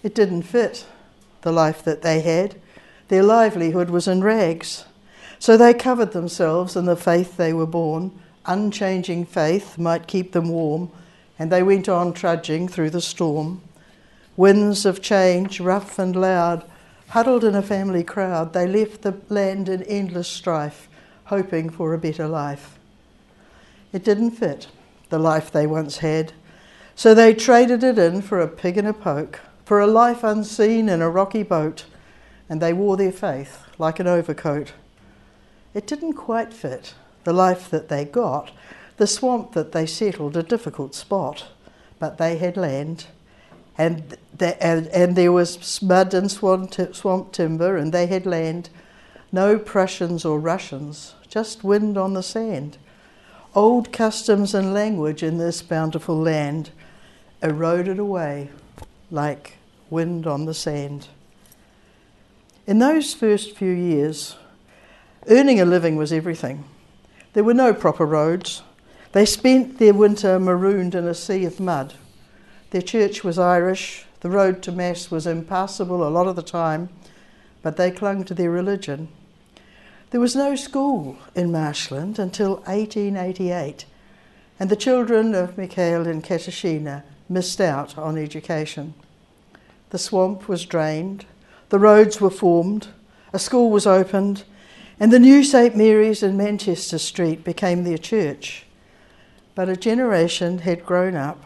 [0.03, 0.87] It didn't fit
[1.42, 2.61] the life that they had.
[3.09, 4.85] Their livelihood was in rags.
[5.38, 8.18] So they covered themselves in the faith they were born.
[8.47, 10.90] Unchanging faith might keep them warm,
[11.38, 13.61] and they went on trudging through the storm.
[14.37, 16.64] Winds of change, rough and loud,
[17.09, 20.88] huddled in a family crowd, they left the land in endless strife,
[21.33, 22.79] hoping for a better life.
[23.90, 24.66] It didn't fit,
[25.09, 26.35] the life they once had,
[26.95, 30.90] so they traded it in for a pig and a poke, for a life unseen
[30.90, 31.87] in a rocky boat,
[32.51, 34.75] and they wore their faith like an overcoat.
[35.73, 36.92] It didn't quite fit,
[37.25, 38.51] the life that they got,
[38.99, 41.47] the swamp that they settled, a difficult spot,
[41.99, 43.07] but they had land.
[43.79, 48.68] And, the, and, and there was mud and swamp, swamp timber, and they had land.
[49.35, 52.77] No Prussians or Russians, just wind on the sand.
[53.55, 56.68] Old customs and language in this bountiful land
[57.42, 58.51] eroded away
[59.11, 59.57] like
[59.88, 61.09] wind on the sand.
[62.66, 64.37] In those first few years,
[65.31, 66.64] earning a living was everything.
[67.33, 68.62] There were no proper roads.
[69.12, 71.95] They spent their winter marooned in a sea of mud.
[72.68, 74.05] Their church was Irish.
[74.21, 76.90] The road to Mass was impassable a lot of the time,
[77.62, 79.09] but they clung to their religion.
[80.12, 83.87] There was no school in Marshland until 1888,
[84.61, 88.92] and the children of Michael and Katarzyna missed out on education.
[89.88, 91.25] The swamp was drained,
[91.70, 92.88] the roads were formed,
[93.33, 94.44] a school was opened,
[95.01, 98.66] and the new St Mary's in Manchester Street became their church.
[99.55, 101.42] But a generation had grown up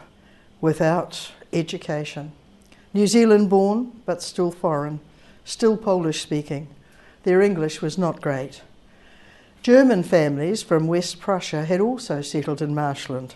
[0.60, 2.32] without education.
[2.92, 4.98] New Zealand born, but still foreign,
[5.44, 6.66] still Polish speaking.
[7.26, 8.62] Their English was not great.
[9.60, 13.34] German families from West Prussia had also settled in Marshland,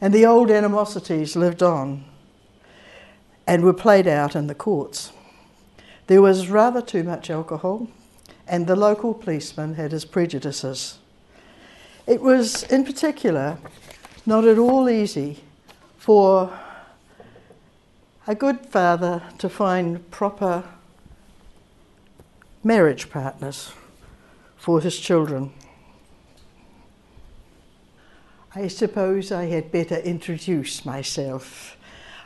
[0.00, 2.06] and the old animosities lived on
[3.46, 5.12] and were played out in the courts.
[6.06, 7.88] There was rather too much alcohol,
[8.46, 10.96] and the local policeman had his prejudices.
[12.06, 13.58] It was, in particular,
[14.24, 15.40] not at all easy
[15.98, 16.58] for
[18.26, 20.64] a good father to find proper
[22.68, 23.72] marriage partners
[24.54, 25.50] for his children.
[28.54, 31.78] I suppose I had better introduce myself.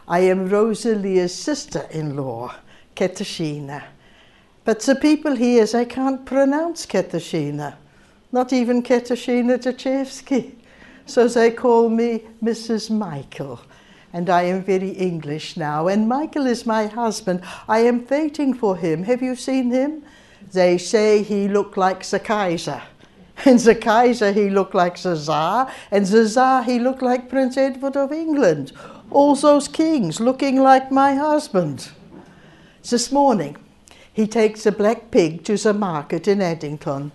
[0.09, 2.57] I am Rosalia's sister in law,
[2.97, 3.85] Katarzyna.
[4.65, 7.77] But the people here say I can't pronounce Katarzyna,
[8.33, 10.57] not even Katarzyna Jachewski.
[11.07, 12.91] So they call me Mrs.
[12.91, 13.61] Michael.
[14.13, 15.87] And I am very English now.
[15.87, 17.43] And Michael is my husband.
[17.69, 19.05] I am waiting for him.
[19.05, 20.03] Have you seen him?
[20.53, 22.83] They say he looked like the Kaiser.
[23.45, 25.73] And the Kaiser, he looked like the Tsar.
[25.91, 28.73] And the Tsar, he looked like Prince Edward of England.
[29.11, 31.91] All those kings looking like my husband.
[32.89, 33.57] This morning,
[34.13, 37.13] he takes a black pig to the market in Addington.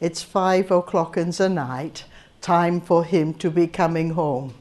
[0.00, 2.04] It's five o'clock in the night
[2.40, 4.54] time for him to be coming home.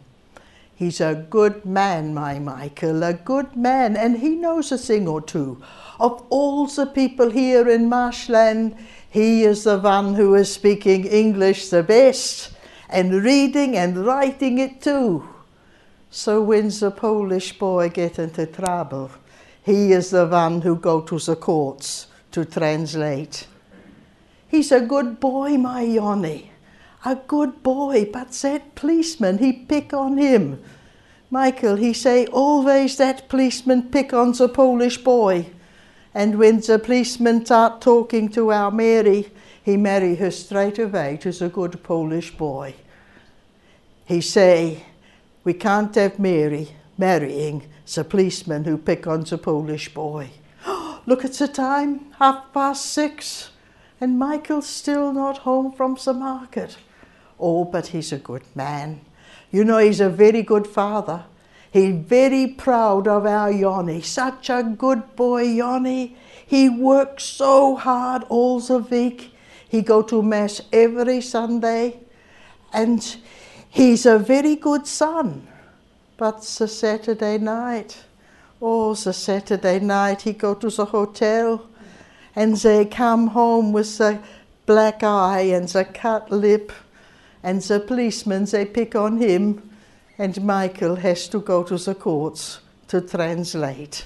[0.78, 5.22] He's a good man, my Michael, a good man, and he knows a thing or
[5.22, 5.60] two.
[6.00, 8.76] Of all the people here in Marshland,
[9.10, 12.52] he is the one who is speaking English the best,
[12.90, 15.28] and reading and writing it too.
[16.12, 19.10] So when the Polish boy get into trouble,
[19.64, 23.48] he is the one who go to the courts to translate.
[24.48, 26.52] He's a good boy, my Yoni
[27.06, 30.64] a good boy, but that policeman, he pick on him.
[31.30, 35.48] Michael, he say, always that policeman pick on the Polish boy.
[36.14, 39.30] And when the policeman start talking to our Mary,
[39.64, 42.76] he marry her straight away to the good Polish boy.
[44.06, 44.84] He say,
[45.44, 50.30] we can't have Mary marrying the policeman who pick on the Polish boy.
[51.06, 53.50] Look at the time, half past six,
[54.00, 56.78] and Michael's still not home from the market.
[57.40, 59.02] Oh, but he's a good man.
[59.52, 61.26] You know, he's a very good father.
[61.72, 64.02] He's very proud of our Yoni.
[64.02, 66.18] Such a good boy, Yoni.
[66.46, 69.34] He works so hard all the week.
[69.68, 72.00] He go to mass every Sunday.
[72.74, 73.18] And
[73.70, 75.48] he's a very good son.
[76.18, 78.04] But the Saturday night,
[78.62, 81.70] oh, the Saturday night, he go to the hotel
[82.36, 84.20] and they come home with the
[84.66, 86.72] black eye and the cut lip
[87.44, 89.70] and the policemen they pick on him,
[90.18, 94.06] and Michael has to go to the courts to translate.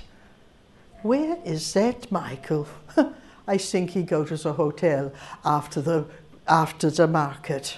[1.04, 2.68] Where is that Michael?
[3.48, 5.12] I think he go to the hotel
[5.44, 6.06] after the
[6.48, 7.78] after the market.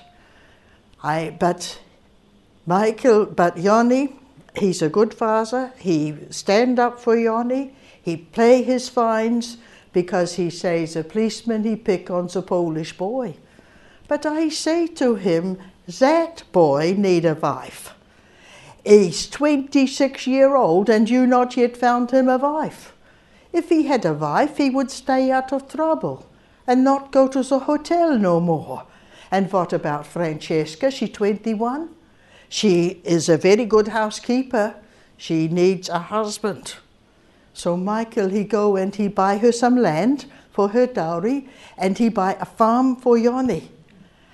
[1.01, 1.79] I but
[2.65, 4.15] Michael, but Yanni,
[4.55, 5.73] he's a good father.
[5.77, 7.75] He stand up for Yanni.
[8.01, 9.57] He play his fines
[9.93, 13.35] because he says a policeman he pick on the Polish boy.
[14.07, 17.93] But I say to him, that boy need a wife.
[18.85, 22.93] He's 26 year old and you not yet found him a wife.
[23.51, 26.25] If he had a wife, he would stay out of trouble
[26.65, 28.85] and not go to the hotel no more.
[29.31, 30.91] And what about Francesca?
[30.91, 31.89] She 21.
[32.49, 34.75] She is a very good housekeeper.
[35.17, 36.75] She needs a husband.
[37.53, 41.47] So Michael, he go and he buy her some land for her dowry
[41.77, 43.69] and he buy a farm for Yanni.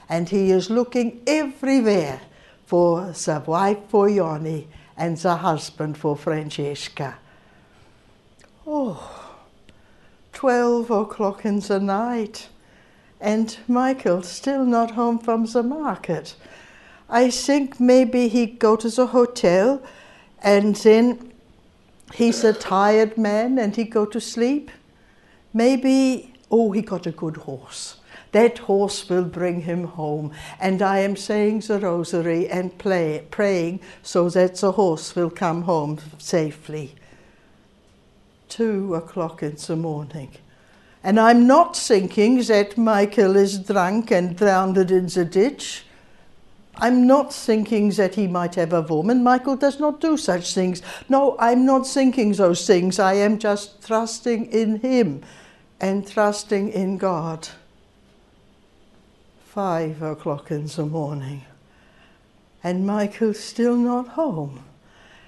[0.09, 2.21] And he is looking everywhere
[2.65, 7.17] for the wife for Yanni and the husband for Francesca.
[8.67, 9.37] Oh,
[10.33, 12.49] 12 o'clock in the night
[13.21, 16.35] and Michael still not home from the market.
[17.09, 19.81] I think maybe he go to the hotel
[20.41, 21.33] and then
[22.13, 24.71] he's a tired man and he go to sleep.
[25.53, 27.98] Maybe, oh, he got a good horse.
[28.31, 30.31] That horse will bring him home.
[30.59, 35.63] And I am saying the rosary and play, praying so that the horse will come
[35.63, 36.95] home safely.
[38.47, 40.31] Two o'clock in the morning.
[41.03, 45.85] And I'm not thinking that Michael is drunk and drowned in the ditch.
[46.75, 49.23] I'm not thinking that he might have a woman.
[49.23, 50.81] Michael does not do such things.
[51.09, 52.99] No, I'm not thinking those things.
[52.99, 55.23] I am just trusting in him
[55.81, 57.49] and trusting in God.
[59.59, 61.43] Five o'clock in the morning,
[62.63, 64.63] and Michael's still not home.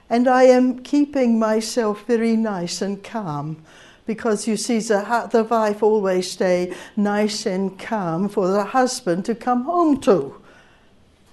[0.10, 3.62] And I am keeping myself very nice and calm
[4.06, 9.36] because you see, the, the wife always stay nice and calm for the husband to
[9.36, 10.42] come home to.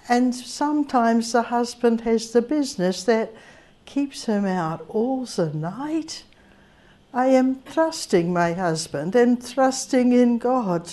[0.09, 3.33] And sometimes the husband has the business that
[3.85, 6.25] keeps him out all the night.
[7.15, 10.91] I am trusting my husband and trusting in God.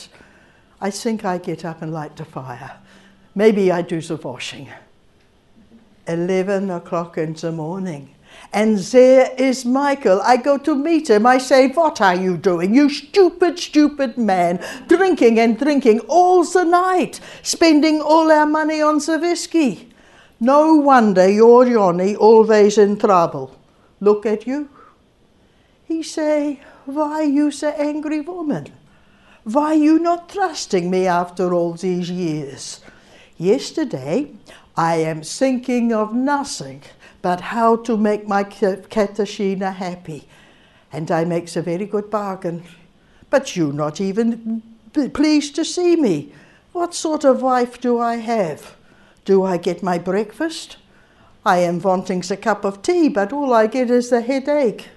[0.86, 2.78] I think I get up and light the fire.
[3.34, 4.70] Maybe I do the washing.
[6.08, 8.14] 11 o'clock in the morning.
[8.54, 10.22] And there is Michael.
[10.22, 11.26] I go to meet him.
[11.26, 14.64] I say, What are you doing, you stupid, stupid man?
[14.88, 19.92] Drinking and drinking all the night, spending all our money on the whiskey.
[20.40, 23.58] No wonder you're Johnny always in trouble.
[24.00, 24.70] Look at you.
[25.86, 28.85] He say, Why you so angry woman?
[29.46, 32.82] Why you not trusting me after all these years?
[33.38, 34.32] Yesterday
[34.76, 36.82] I am thinking of nothing
[37.22, 40.28] but how to make my Katarzyna happy.
[40.92, 42.64] And I makes a very good bargain.
[43.30, 44.64] But you not even
[45.14, 46.34] pleased to see me.
[46.72, 48.76] What sort of wife do I have?
[49.26, 50.78] Do I get my breakfast?
[51.46, 54.88] I am wanting a cup of tea, but all I get is the headache.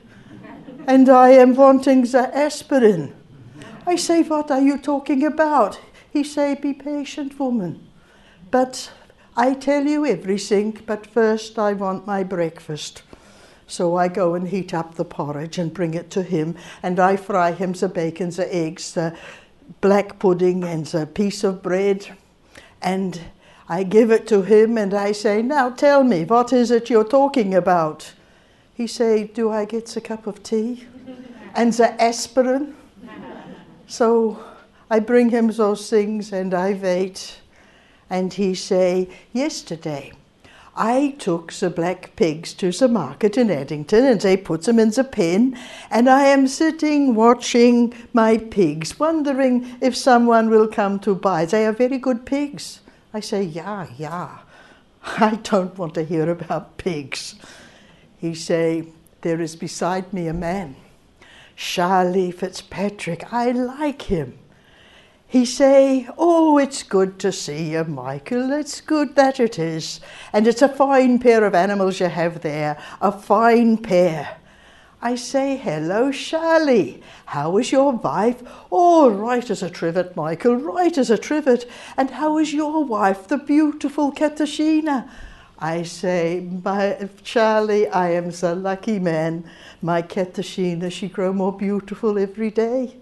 [0.86, 3.12] and I am wanting the aspirin.
[3.88, 5.80] I say, what are you talking about?
[6.10, 7.88] He say, be patient, woman.
[8.50, 8.90] But
[9.34, 13.02] I tell you everything, but first I want my breakfast.
[13.66, 17.16] So I go and heat up the porridge and bring it to him, and I
[17.16, 19.16] fry him the bacon, the eggs, the
[19.80, 22.14] black pudding, and the piece of bread.
[22.82, 23.18] And
[23.70, 27.04] I give it to him, and I say, Now tell me, what is it you're
[27.04, 28.12] talking about?
[28.74, 30.84] He say, Do I get a cup of tea?
[31.54, 32.74] and the aspirin?
[33.88, 34.38] So
[34.88, 37.40] I bring him those things, and I wait
[38.10, 40.12] and he say, yesterday
[40.74, 44.90] I took the black pigs to the market in Addington and they put them in
[44.90, 45.58] the pen
[45.90, 51.44] and I am sitting watching my pigs, wondering if someone will come to buy.
[51.44, 52.80] They are very good pigs.
[53.12, 54.38] I say, yeah, yeah.
[55.04, 57.34] I don't want to hear about pigs.
[58.18, 58.86] He say,
[59.22, 60.76] there is beside me a man,
[61.58, 63.32] Charlie Fitzpatrick.
[63.32, 64.38] I like him
[65.30, 68.50] he say, Oh, it's good to see you, Michael.
[68.52, 70.00] It's good that it is.
[70.32, 74.38] And it's a fine pair of animals you have there, a fine pair.
[75.02, 77.02] I say, Hello, Charlie.
[77.26, 78.42] How is your wife?
[78.72, 81.70] Oh, right as a trivet, Michael, right as a trivet.
[81.98, 85.10] And how is your wife, the beautiful Katarzyna?
[85.60, 89.44] I say, my Charlie, I am the lucky man.
[89.80, 92.96] My Katarzyna, she grow more beautiful every day.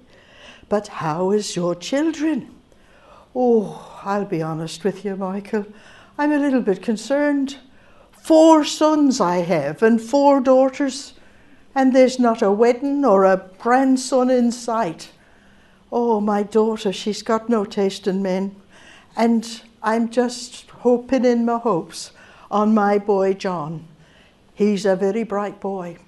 [0.68, 2.55] But how is your children?
[3.35, 5.66] Oh, I'll be honest with you, Michael.
[6.18, 7.57] I'm a little bit concerned.
[8.11, 11.14] Four sons I have and four daughters,
[11.74, 15.11] and there's not a wedding or a grandson in sight.
[15.93, 18.57] Oh, my daughter, she's got no taste in men.
[19.16, 22.11] And I'm just hoping in my hopes
[22.51, 23.87] on my boy John.
[24.55, 25.99] He's a very bright boy.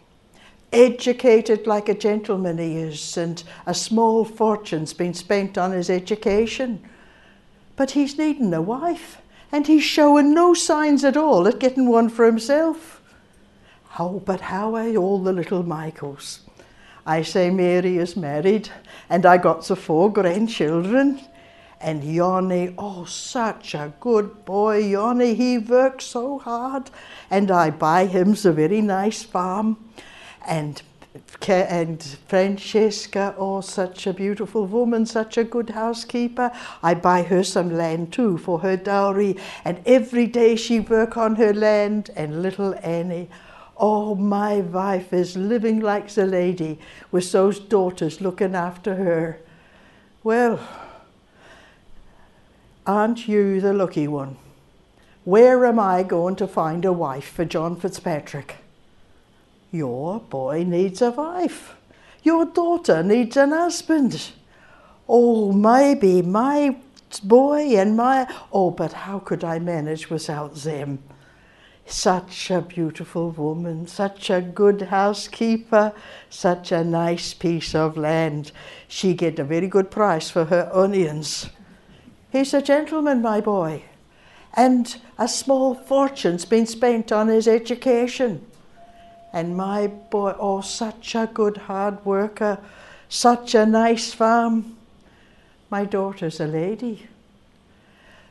[0.73, 6.81] Educated like a gentleman he is, and a small fortune's been spent on his education.
[7.75, 9.19] But he's needing a wife,
[9.51, 13.01] and he's showing no signs at all at getting one for himself.
[13.99, 16.41] Oh, but how are all the little Michaels?
[17.07, 18.69] I say Mary is married,
[19.09, 21.21] and I got the four grandchildren.
[21.81, 25.35] And Yanni, oh, such a good boy, Yanni.
[25.35, 26.91] He works so hard.
[27.31, 29.89] And I buy him a very nice farm.
[30.49, 30.83] And
[31.49, 36.51] and Francesca, oh, such a beautiful woman, such a good housekeeper.
[36.83, 41.37] I buy her some land too for her dowry, and every day she work on
[41.37, 42.11] her land.
[42.17, 43.29] And little Annie,
[43.77, 46.79] oh, my wife is living like the lady
[47.11, 49.41] with those daughters looking after her.
[50.23, 50.61] Well,
[52.89, 54.39] Aren't you the lucky one?
[55.25, 58.57] Where am I going to find a wife for John Fitzpatrick?
[59.71, 61.77] Your boy needs a wife.
[62.23, 64.33] Your daughter needs an husband.
[65.09, 66.77] Oh, maybe my
[67.23, 68.27] boy and my.
[68.53, 71.01] Oh, but how could I manage without them?
[71.87, 75.93] Such a beautiful woman, such a good housekeeper,
[76.29, 78.53] such a nice piece of land.
[78.89, 81.49] She get a very good price for her onions.
[82.31, 83.85] He's a gentleman, my boy,
[84.53, 88.47] and a small fortune's been spent on his education.
[89.33, 92.59] And my boy, oh, such a good hard worker,
[93.09, 94.77] such a nice farm.
[95.71, 97.07] My daughter's a lady.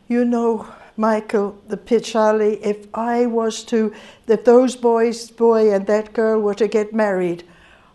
[0.07, 3.93] You know, Michael, the pit Charlie, if I was to,
[4.27, 7.43] if those boys, boy and that girl were to get married,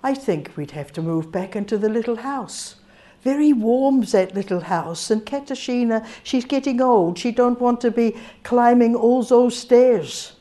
[0.04, 2.76] I think we'd have to move back into the little house
[3.22, 5.10] very warm's that little house.
[5.10, 7.18] And Katarzyna, she's getting old.
[7.18, 10.32] She don't want to be climbing all those stairs.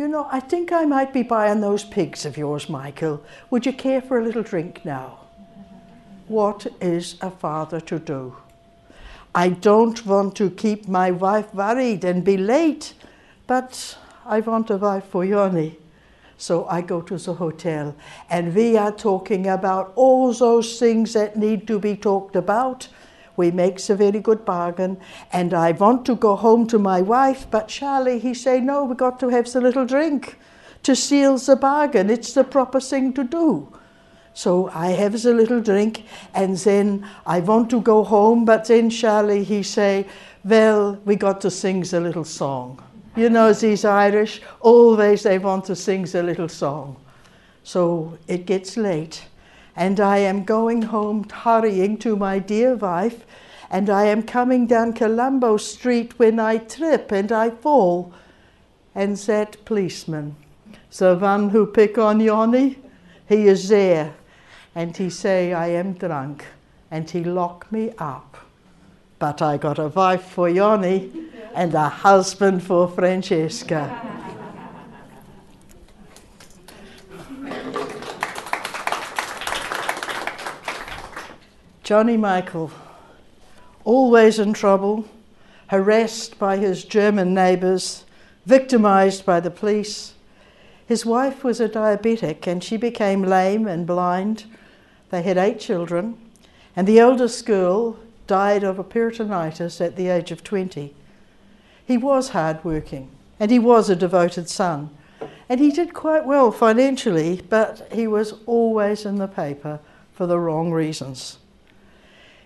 [0.00, 3.22] You know, I think I might be buying those pigs of yours, Michael.
[3.50, 5.18] Would you care for a little drink now?
[6.26, 8.34] What is a father to do?
[9.34, 12.94] I don't want to keep my wife worried and be late,
[13.46, 15.76] but I want a wife for Yoni.
[16.38, 17.94] So I go to the hotel
[18.30, 22.88] and we are talking about all those things that need to be talked about.
[23.40, 24.98] We makes a very good bargain
[25.32, 28.94] and I want to go home to my wife, but Charlie, he say, no, we
[28.94, 30.38] got to have the little drink
[30.82, 32.10] to seal the bargain.
[32.10, 33.72] It's the proper thing to do.
[34.34, 38.90] So I have the little drink and then I want to go home, but then
[38.90, 40.06] Charlie, he say,
[40.44, 42.82] well, we got to sing the little song.
[43.16, 46.96] You know, these Irish, always they want to sing a little song.
[47.62, 49.24] So it gets late,
[49.80, 53.24] and I am going home hurrying to my dear wife,
[53.70, 58.12] and I am coming down Colombo Street when I trip and I fall.
[58.94, 60.36] And that policeman,
[60.94, 62.78] the one who pick on Yanni,
[63.26, 64.12] he is there,
[64.74, 66.44] and he say I am drunk,
[66.90, 68.36] and he lock me up.
[69.18, 71.10] But I got a wife for Yanni
[71.54, 74.19] and a husband for Francesca.
[81.82, 82.70] Johnny Michael,
[83.84, 85.06] always in trouble,
[85.68, 88.04] harassed by his German neighbours,
[88.46, 90.14] victimised by the police.
[90.86, 94.44] His wife was a diabetic and she became lame and blind.
[95.10, 96.18] They had eight children,
[96.76, 100.94] and the eldest girl died of a peritonitis at the age of 20.
[101.84, 103.10] He was hardworking
[103.40, 104.90] and he was a devoted son.
[105.48, 109.80] And he did quite well financially, but he was always in the paper
[110.12, 111.38] for the wrong reasons.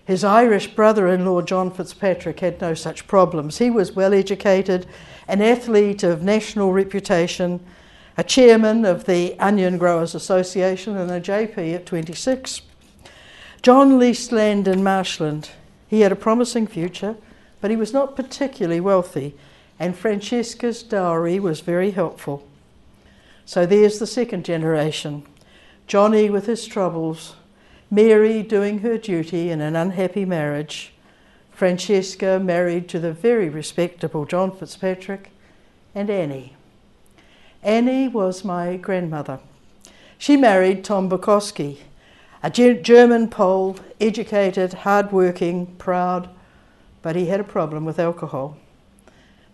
[0.05, 3.57] His Irish brother in law, John Fitzpatrick, had no such problems.
[3.57, 4.85] He was well educated,
[5.27, 7.59] an athlete of national reputation,
[8.15, 12.61] a chairman of the Onion Growers Association, and a JP at 26.
[13.63, 15.49] John leased land in Marshland.
[15.87, 17.15] He had a promising future,
[17.59, 19.35] but he was not particularly wealthy,
[19.79, 22.47] and Francesca's dowry was very helpful.
[23.43, 25.23] So there's the second generation
[25.87, 27.35] Johnny with his troubles,
[27.91, 30.91] Mary doing her duty in an unhappy marriage,
[31.51, 35.31] Francesca married to the very respectable John Fitzpatrick,
[35.93, 36.55] and Annie.
[37.61, 39.39] Annie was my grandmother.
[40.17, 41.77] She married Tom Bukowski,
[42.41, 46.29] a German Pole, educated, hard-working, proud,
[47.01, 48.57] but he had a problem with alcohol.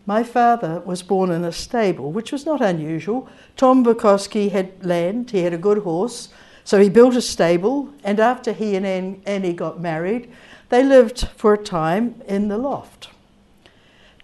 [0.06, 3.30] My father was born in a stable, which was not unusual.
[3.56, 6.30] Tom Bukowski had land, he had a good horse.
[6.64, 8.86] So he built a stable, and after he and
[9.26, 10.32] Annie got married,
[10.70, 13.10] they lived for a time in the loft.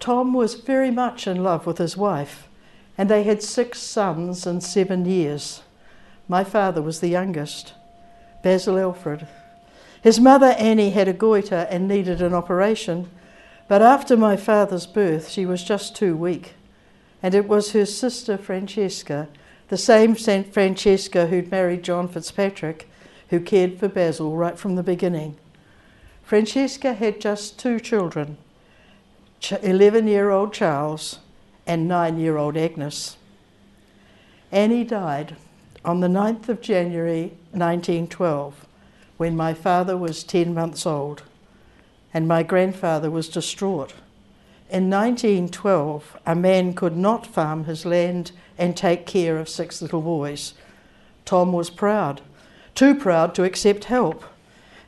[0.00, 2.48] Tom was very much in love with his wife,
[2.96, 5.62] and they had six sons in seven years.
[6.28, 7.74] My father was the youngest,
[8.42, 9.26] Basil Alfred.
[10.00, 13.10] His mother, Annie, had a goiter and needed an operation,
[13.66, 16.54] but after my father's birth, she was just too weak.
[17.22, 19.28] And it was her sister, Francesca,
[19.68, 20.52] the same St.
[20.52, 22.88] Francesca who'd married John Fitzpatrick,
[23.28, 25.36] who cared for Basil right from the beginning.
[26.22, 28.38] Francesca had just two children
[29.62, 31.20] 11 year old Charles
[31.66, 33.16] and 9 year old Agnes.
[34.50, 35.36] Annie died
[35.84, 38.66] on the 9th of January 1912
[39.16, 41.22] when my father was 10 months old
[42.12, 43.92] and my grandfather was distraught.
[44.70, 50.02] In 1912, a man could not farm his land and take care of six little
[50.02, 50.54] boys.
[51.24, 52.20] Tom was proud,
[52.74, 54.24] too proud to accept help.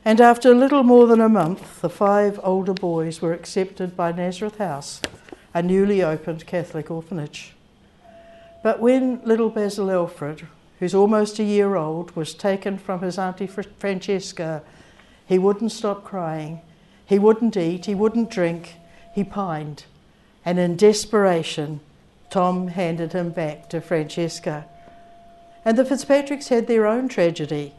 [0.03, 4.11] And after a little more than a month, the five older boys were accepted by
[4.11, 5.01] Nazareth House,
[5.53, 7.53] a newly opened Catholic orphanage.
[8.63, 10.47] But when little Basil Alfred,
[10.79, 14.63] who's almost a year old, was taken from his Auntie Francesca,
[15.25, 16.61] he wouldn't stop crying
[17.11, 18.75] he wouldn't eat, he wouldn't drink,
[19.13, 19.83] he pined.
[20.45, 21.81] And in desperation,
[22.31, 24.65] Tom handed him back to Francesca.
[25.65, 27.73] And the Fitzpatricks had their own tragedy.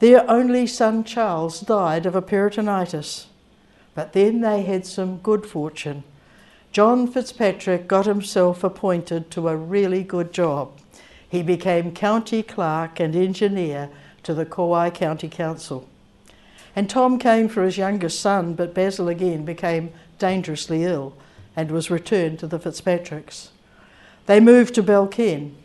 [0.00, 3.26] Their only son Charles died of a peritonitis.
[3.94, 6.04] But then they had some good fortune.
[6.72, 10.78] John Fitzpatrick got himself appointed to a really good job.
[11.26, 13.88] He became county clerk and engineer
[14.24, 15.88] to the Kowai County Council.
[16.76, 21.14] And Tom came for his youngest son, but Basil again became dangerously ill
[21.56, 23.52] and was returned to the Fitzpatricks.
[24.26, 25.56] They moved to Belken,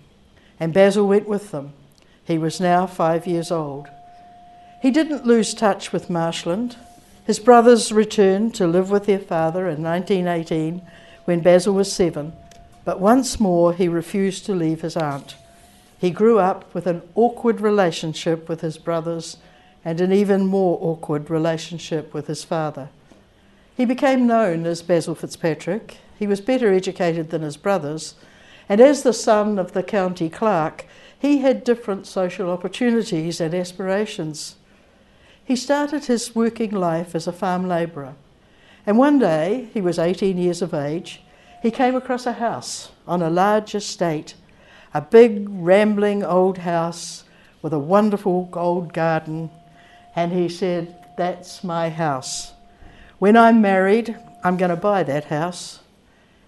[0.60, 1.74] and Basil went with them.
[2.24, 3.88] He was now five years old.
[4.82, 6.76] He didn't lose touch with Marshland.
[7.26, 10.82] His brothers returned to live with their father in 1918
[11.26, 12.34] when Basil was seven,
[12.86, 15.36] but once more he refused to leave his aunt.
[16.00, 19.38] He grew up with an awkward relationship with his brothers
[19.86, 22.90] and an even more awkward relationship with his father.
[23.78, 25.98] He became known as Basil Fitzpatrick.
[26.18, 28.16] He was better educated than his brothers,
[28.72, 30.86] and as the son of the county clerk,
[31.20, 34.56] he had different social opportunities and aspirations.
[35.44, 38.16] He started his working life as a farm labourer,
[38.86, 41.22] and one day, he was 18 years of age,
[41.62, 44.36] he came across a house on a large estate,
[44.94, 47.26] a big, rambling old house
[47.62, 49.50] with a wonderful old garden
[50.16, 52.54] and he said, That's my house.
[53.20, 55.82] When I'm married, I'm going to buy that house.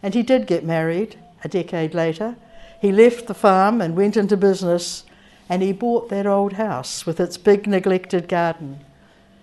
[0.02, 2.36] And he did get married a decade later.
[2.80, 5.04] He left the farm and went into business,
[5.50, 8.80] and he bought that old house with its big neglected garden.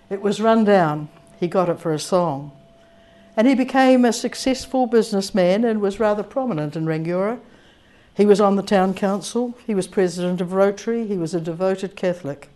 [0.09, 1.09] It was run down.
[1.39, 2.51] He got it for a song.
[3.35, 7.39] And he became a successful businessman and was rather prominent in Rangiora.
[8.15, 11.95] He was on the town council, he was president of Rotary, he was a devoted
[11.95, 12.49] Catholic.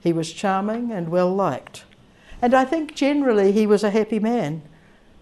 [0.00, 1.84] He was charming and well liked.
[2.40, 4.62] And I think generally he was a happy man,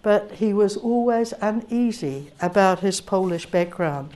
[0.03, 4.15] but he was always uneasy about his Polish background.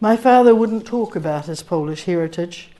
[0.00, 2.70] My father wouldn't talk about his Polish heritage.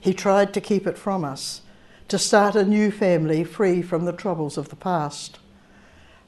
[0.00, 1.60] He tried to keep it from us,
[2.08, 5.38] to start a new family free from the troubles of the past.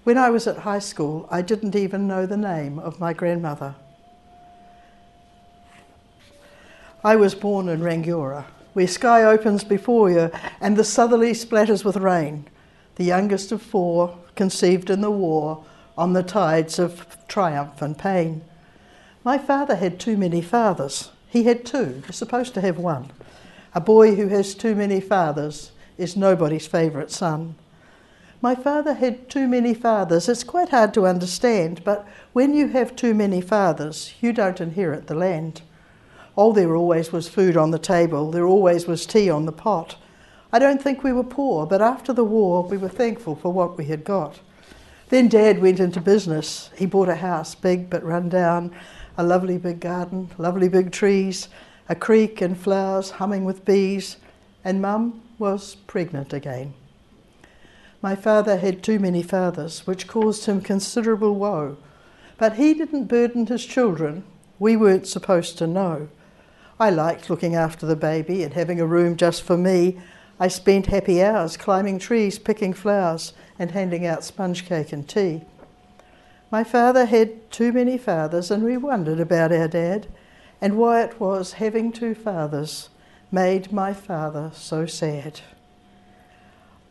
[0.04, 3.74] When I was at high school, I didn't even know the name of my grandmother.
[7.02, 8.44] I was born in Rangiora
[8.76, 12.44] where sky opens before you and the southerly splatters with rain,
[12.96, 15.64] the youngest of four, conceived in the war
[15.98, 18.42] on the tides of triumph and pain.
[19.24, 21.10] My father had too many fathers.
[21.28, 22.02] He had two.
[22.04, 23.10] You're supposed to have one.
[23.74, 27.56] A boy who has too many fathers is nobody's favourite son.
[28.40, 30.28] My father had too many fathers.
[30.28, 35.06] It's quite hard to understand, but when you have too many fathers, you don't inherit
[35.06, 35.62] the land.
[36.36, 39.96] Oh, there always was food on the table, there always was tea on the pot.
[40.52, 43.76] I don't think we were poor, but after the war, we were thankful for what
[43.76, 44.40] we had got.
[45.08, 46.70] Then Dad went into business.
[46.76, 48.74] He bought a house, big but run down,
[49.16, 51.48] a lovely big garden, lovely big trees,
[51.88, 54.16] a creek and flowers humming with bees,
[54.64, 56.74] and Mum was pregnant again.
[58.02, 61.76] My father had too many fathers, which caused him considerable woe.
[62.38, 64.24] But he didn't burden his children.
[64.58, 66.08] We weren't supposed to know.
[66.78, 69.98] I liked looking after the baby and having a room just for me.
[70.38, 75.42] I spent happy hours climbing trees, picking flowers, and handing out sponge cake and tea.
[76.50, 80.06] My father had too many fathers, and we wondered about our dad
[80.60, 82.90] and why it was having two fathers
[83.32, 85.40] made my father so sad.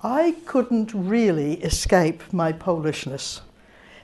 [0.03, 3.41] I couldn't really escape my Polishness.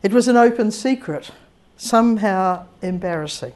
[0.01, 1.31] It was an open secret,
[1.77, 3.53] somehow embarrassing.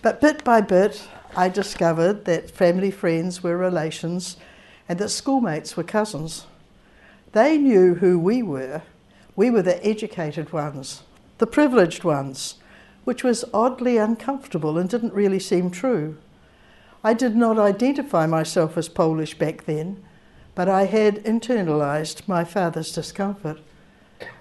[0.00, 1.06] But bit by bit,
[1.36, 4.36] I discovered that family friends were relations
[4.88, 6.46] and that schoolmates were cousins.
[7.32, 8.82] They knew who we were.
[9.34, 11.02] We were the educated ones,
[11.38, 12.54] the privileged ones,
[13.04, 16.16] which was oddly uncomfortable and didn't really seem true.
[17.04, 20.02] I did not identify myself as Polish back then,
[20.54, 23.60] but I had internalised my father's discomfort.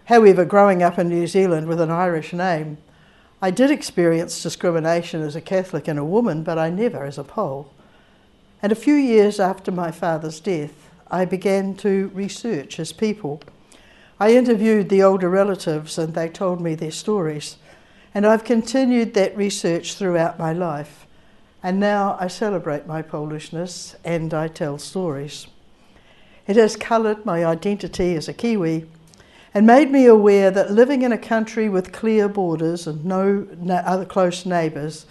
[0.05, 2.77] However, growing up in New Zealand with an Irish name,
[3.41, 7.23] I did experience discrimination as a Catholic and a woman, but I never as a
[7.23, 7.71] Pole.
[8.65, 13.39] And a few years after my father's death, I began to research his people.
[14.19, 17.57] I interviewed the older relatives and they told me their stories.
[18.15, 21.05] And I've continued that research throughout my life.
[21.61, 25.45] And now I celebrate my Polishness and I tell stories.
[26.47, 28.87] It has coloured my identity as a Kiwi
[29.53, 34.01] and made me aware that living in a country with clear borders and no other
[34.01, 35.05] uh, close neighbours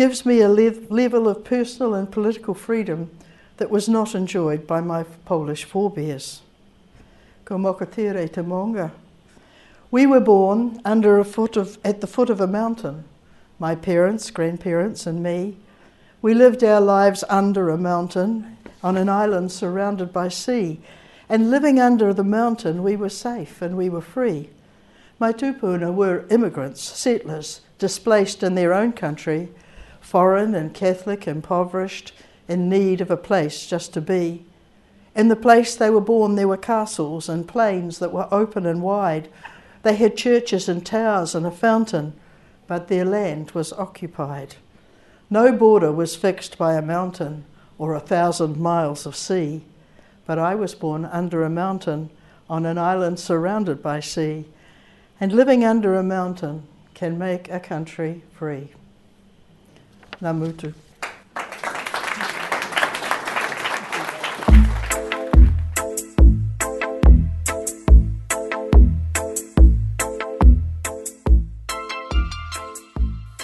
[0.00, 3.10] gives me a le- level of personal and political freedom
[3.58, 6.40] that was not enjoyed by my Polish forebears.
[7.44, 8.92] Tamonga.
[9.90, 13.04] We were born under a foot of, at the foot of a mountain,
[13.58, 15.58] my parents, grandparents, and me.
[16.22, 20.80] We lived our lives under a mountain on an island surrounded by sea.
[21.28, 24.48] And living under the mountain, we were safe and we were free.
[25.18, 29.50] My tupuna were immigrants, settlers, displaced in their own country,
[30.00, 32.12] foreign and Catholic, impoverished,
[32.48, 34.44] in need of a place just to be.
[35.14, 38.82] In the place they were born, there were castles and plains that were open and
[38.82, 39.28] wide.
[39.82, 42.14] They had churches and towers and a fountain,
[42.66, 44.56] but their land was occupied.
[45.28, 47.44] No border was fixed by a mountain
[47.78, 49.62] or a thousand miles of sea.
[50.26, 52.10] But I was born under a mountain
[52.48, 54.44] on an island surrounded by sea,
[55.20, 58.72] and living under a mountain can make a country free.
[60.20, 60.74] Namutu.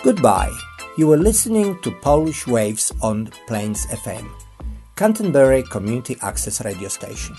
[0.02, 0.52] Goodbye.
[0.96, 4.30] You were listening to Polish Waves on Plains FM,
[4.94, 7.36] Canterbury Community Access Radio Station.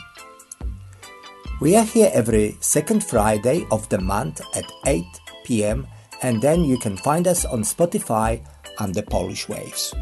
[1.59, 5.03] We are here every second Friday of the month at 8
[5.45, 5.87] pm,
[6.21, 8.45] and then you can find us on Spotify
[8.79, 9.93] under Polish Waves.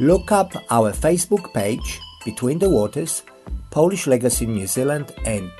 [0.00, 3.22] Look up our Facebook page, Between the Waters,
[3.70, 5.50] Polish Legacy New Zealand, and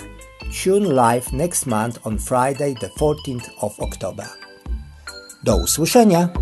[0.53, 4.27] tune live next month on Friday, the 14th of October.
[5.45, 6.33] Do usłyszenia!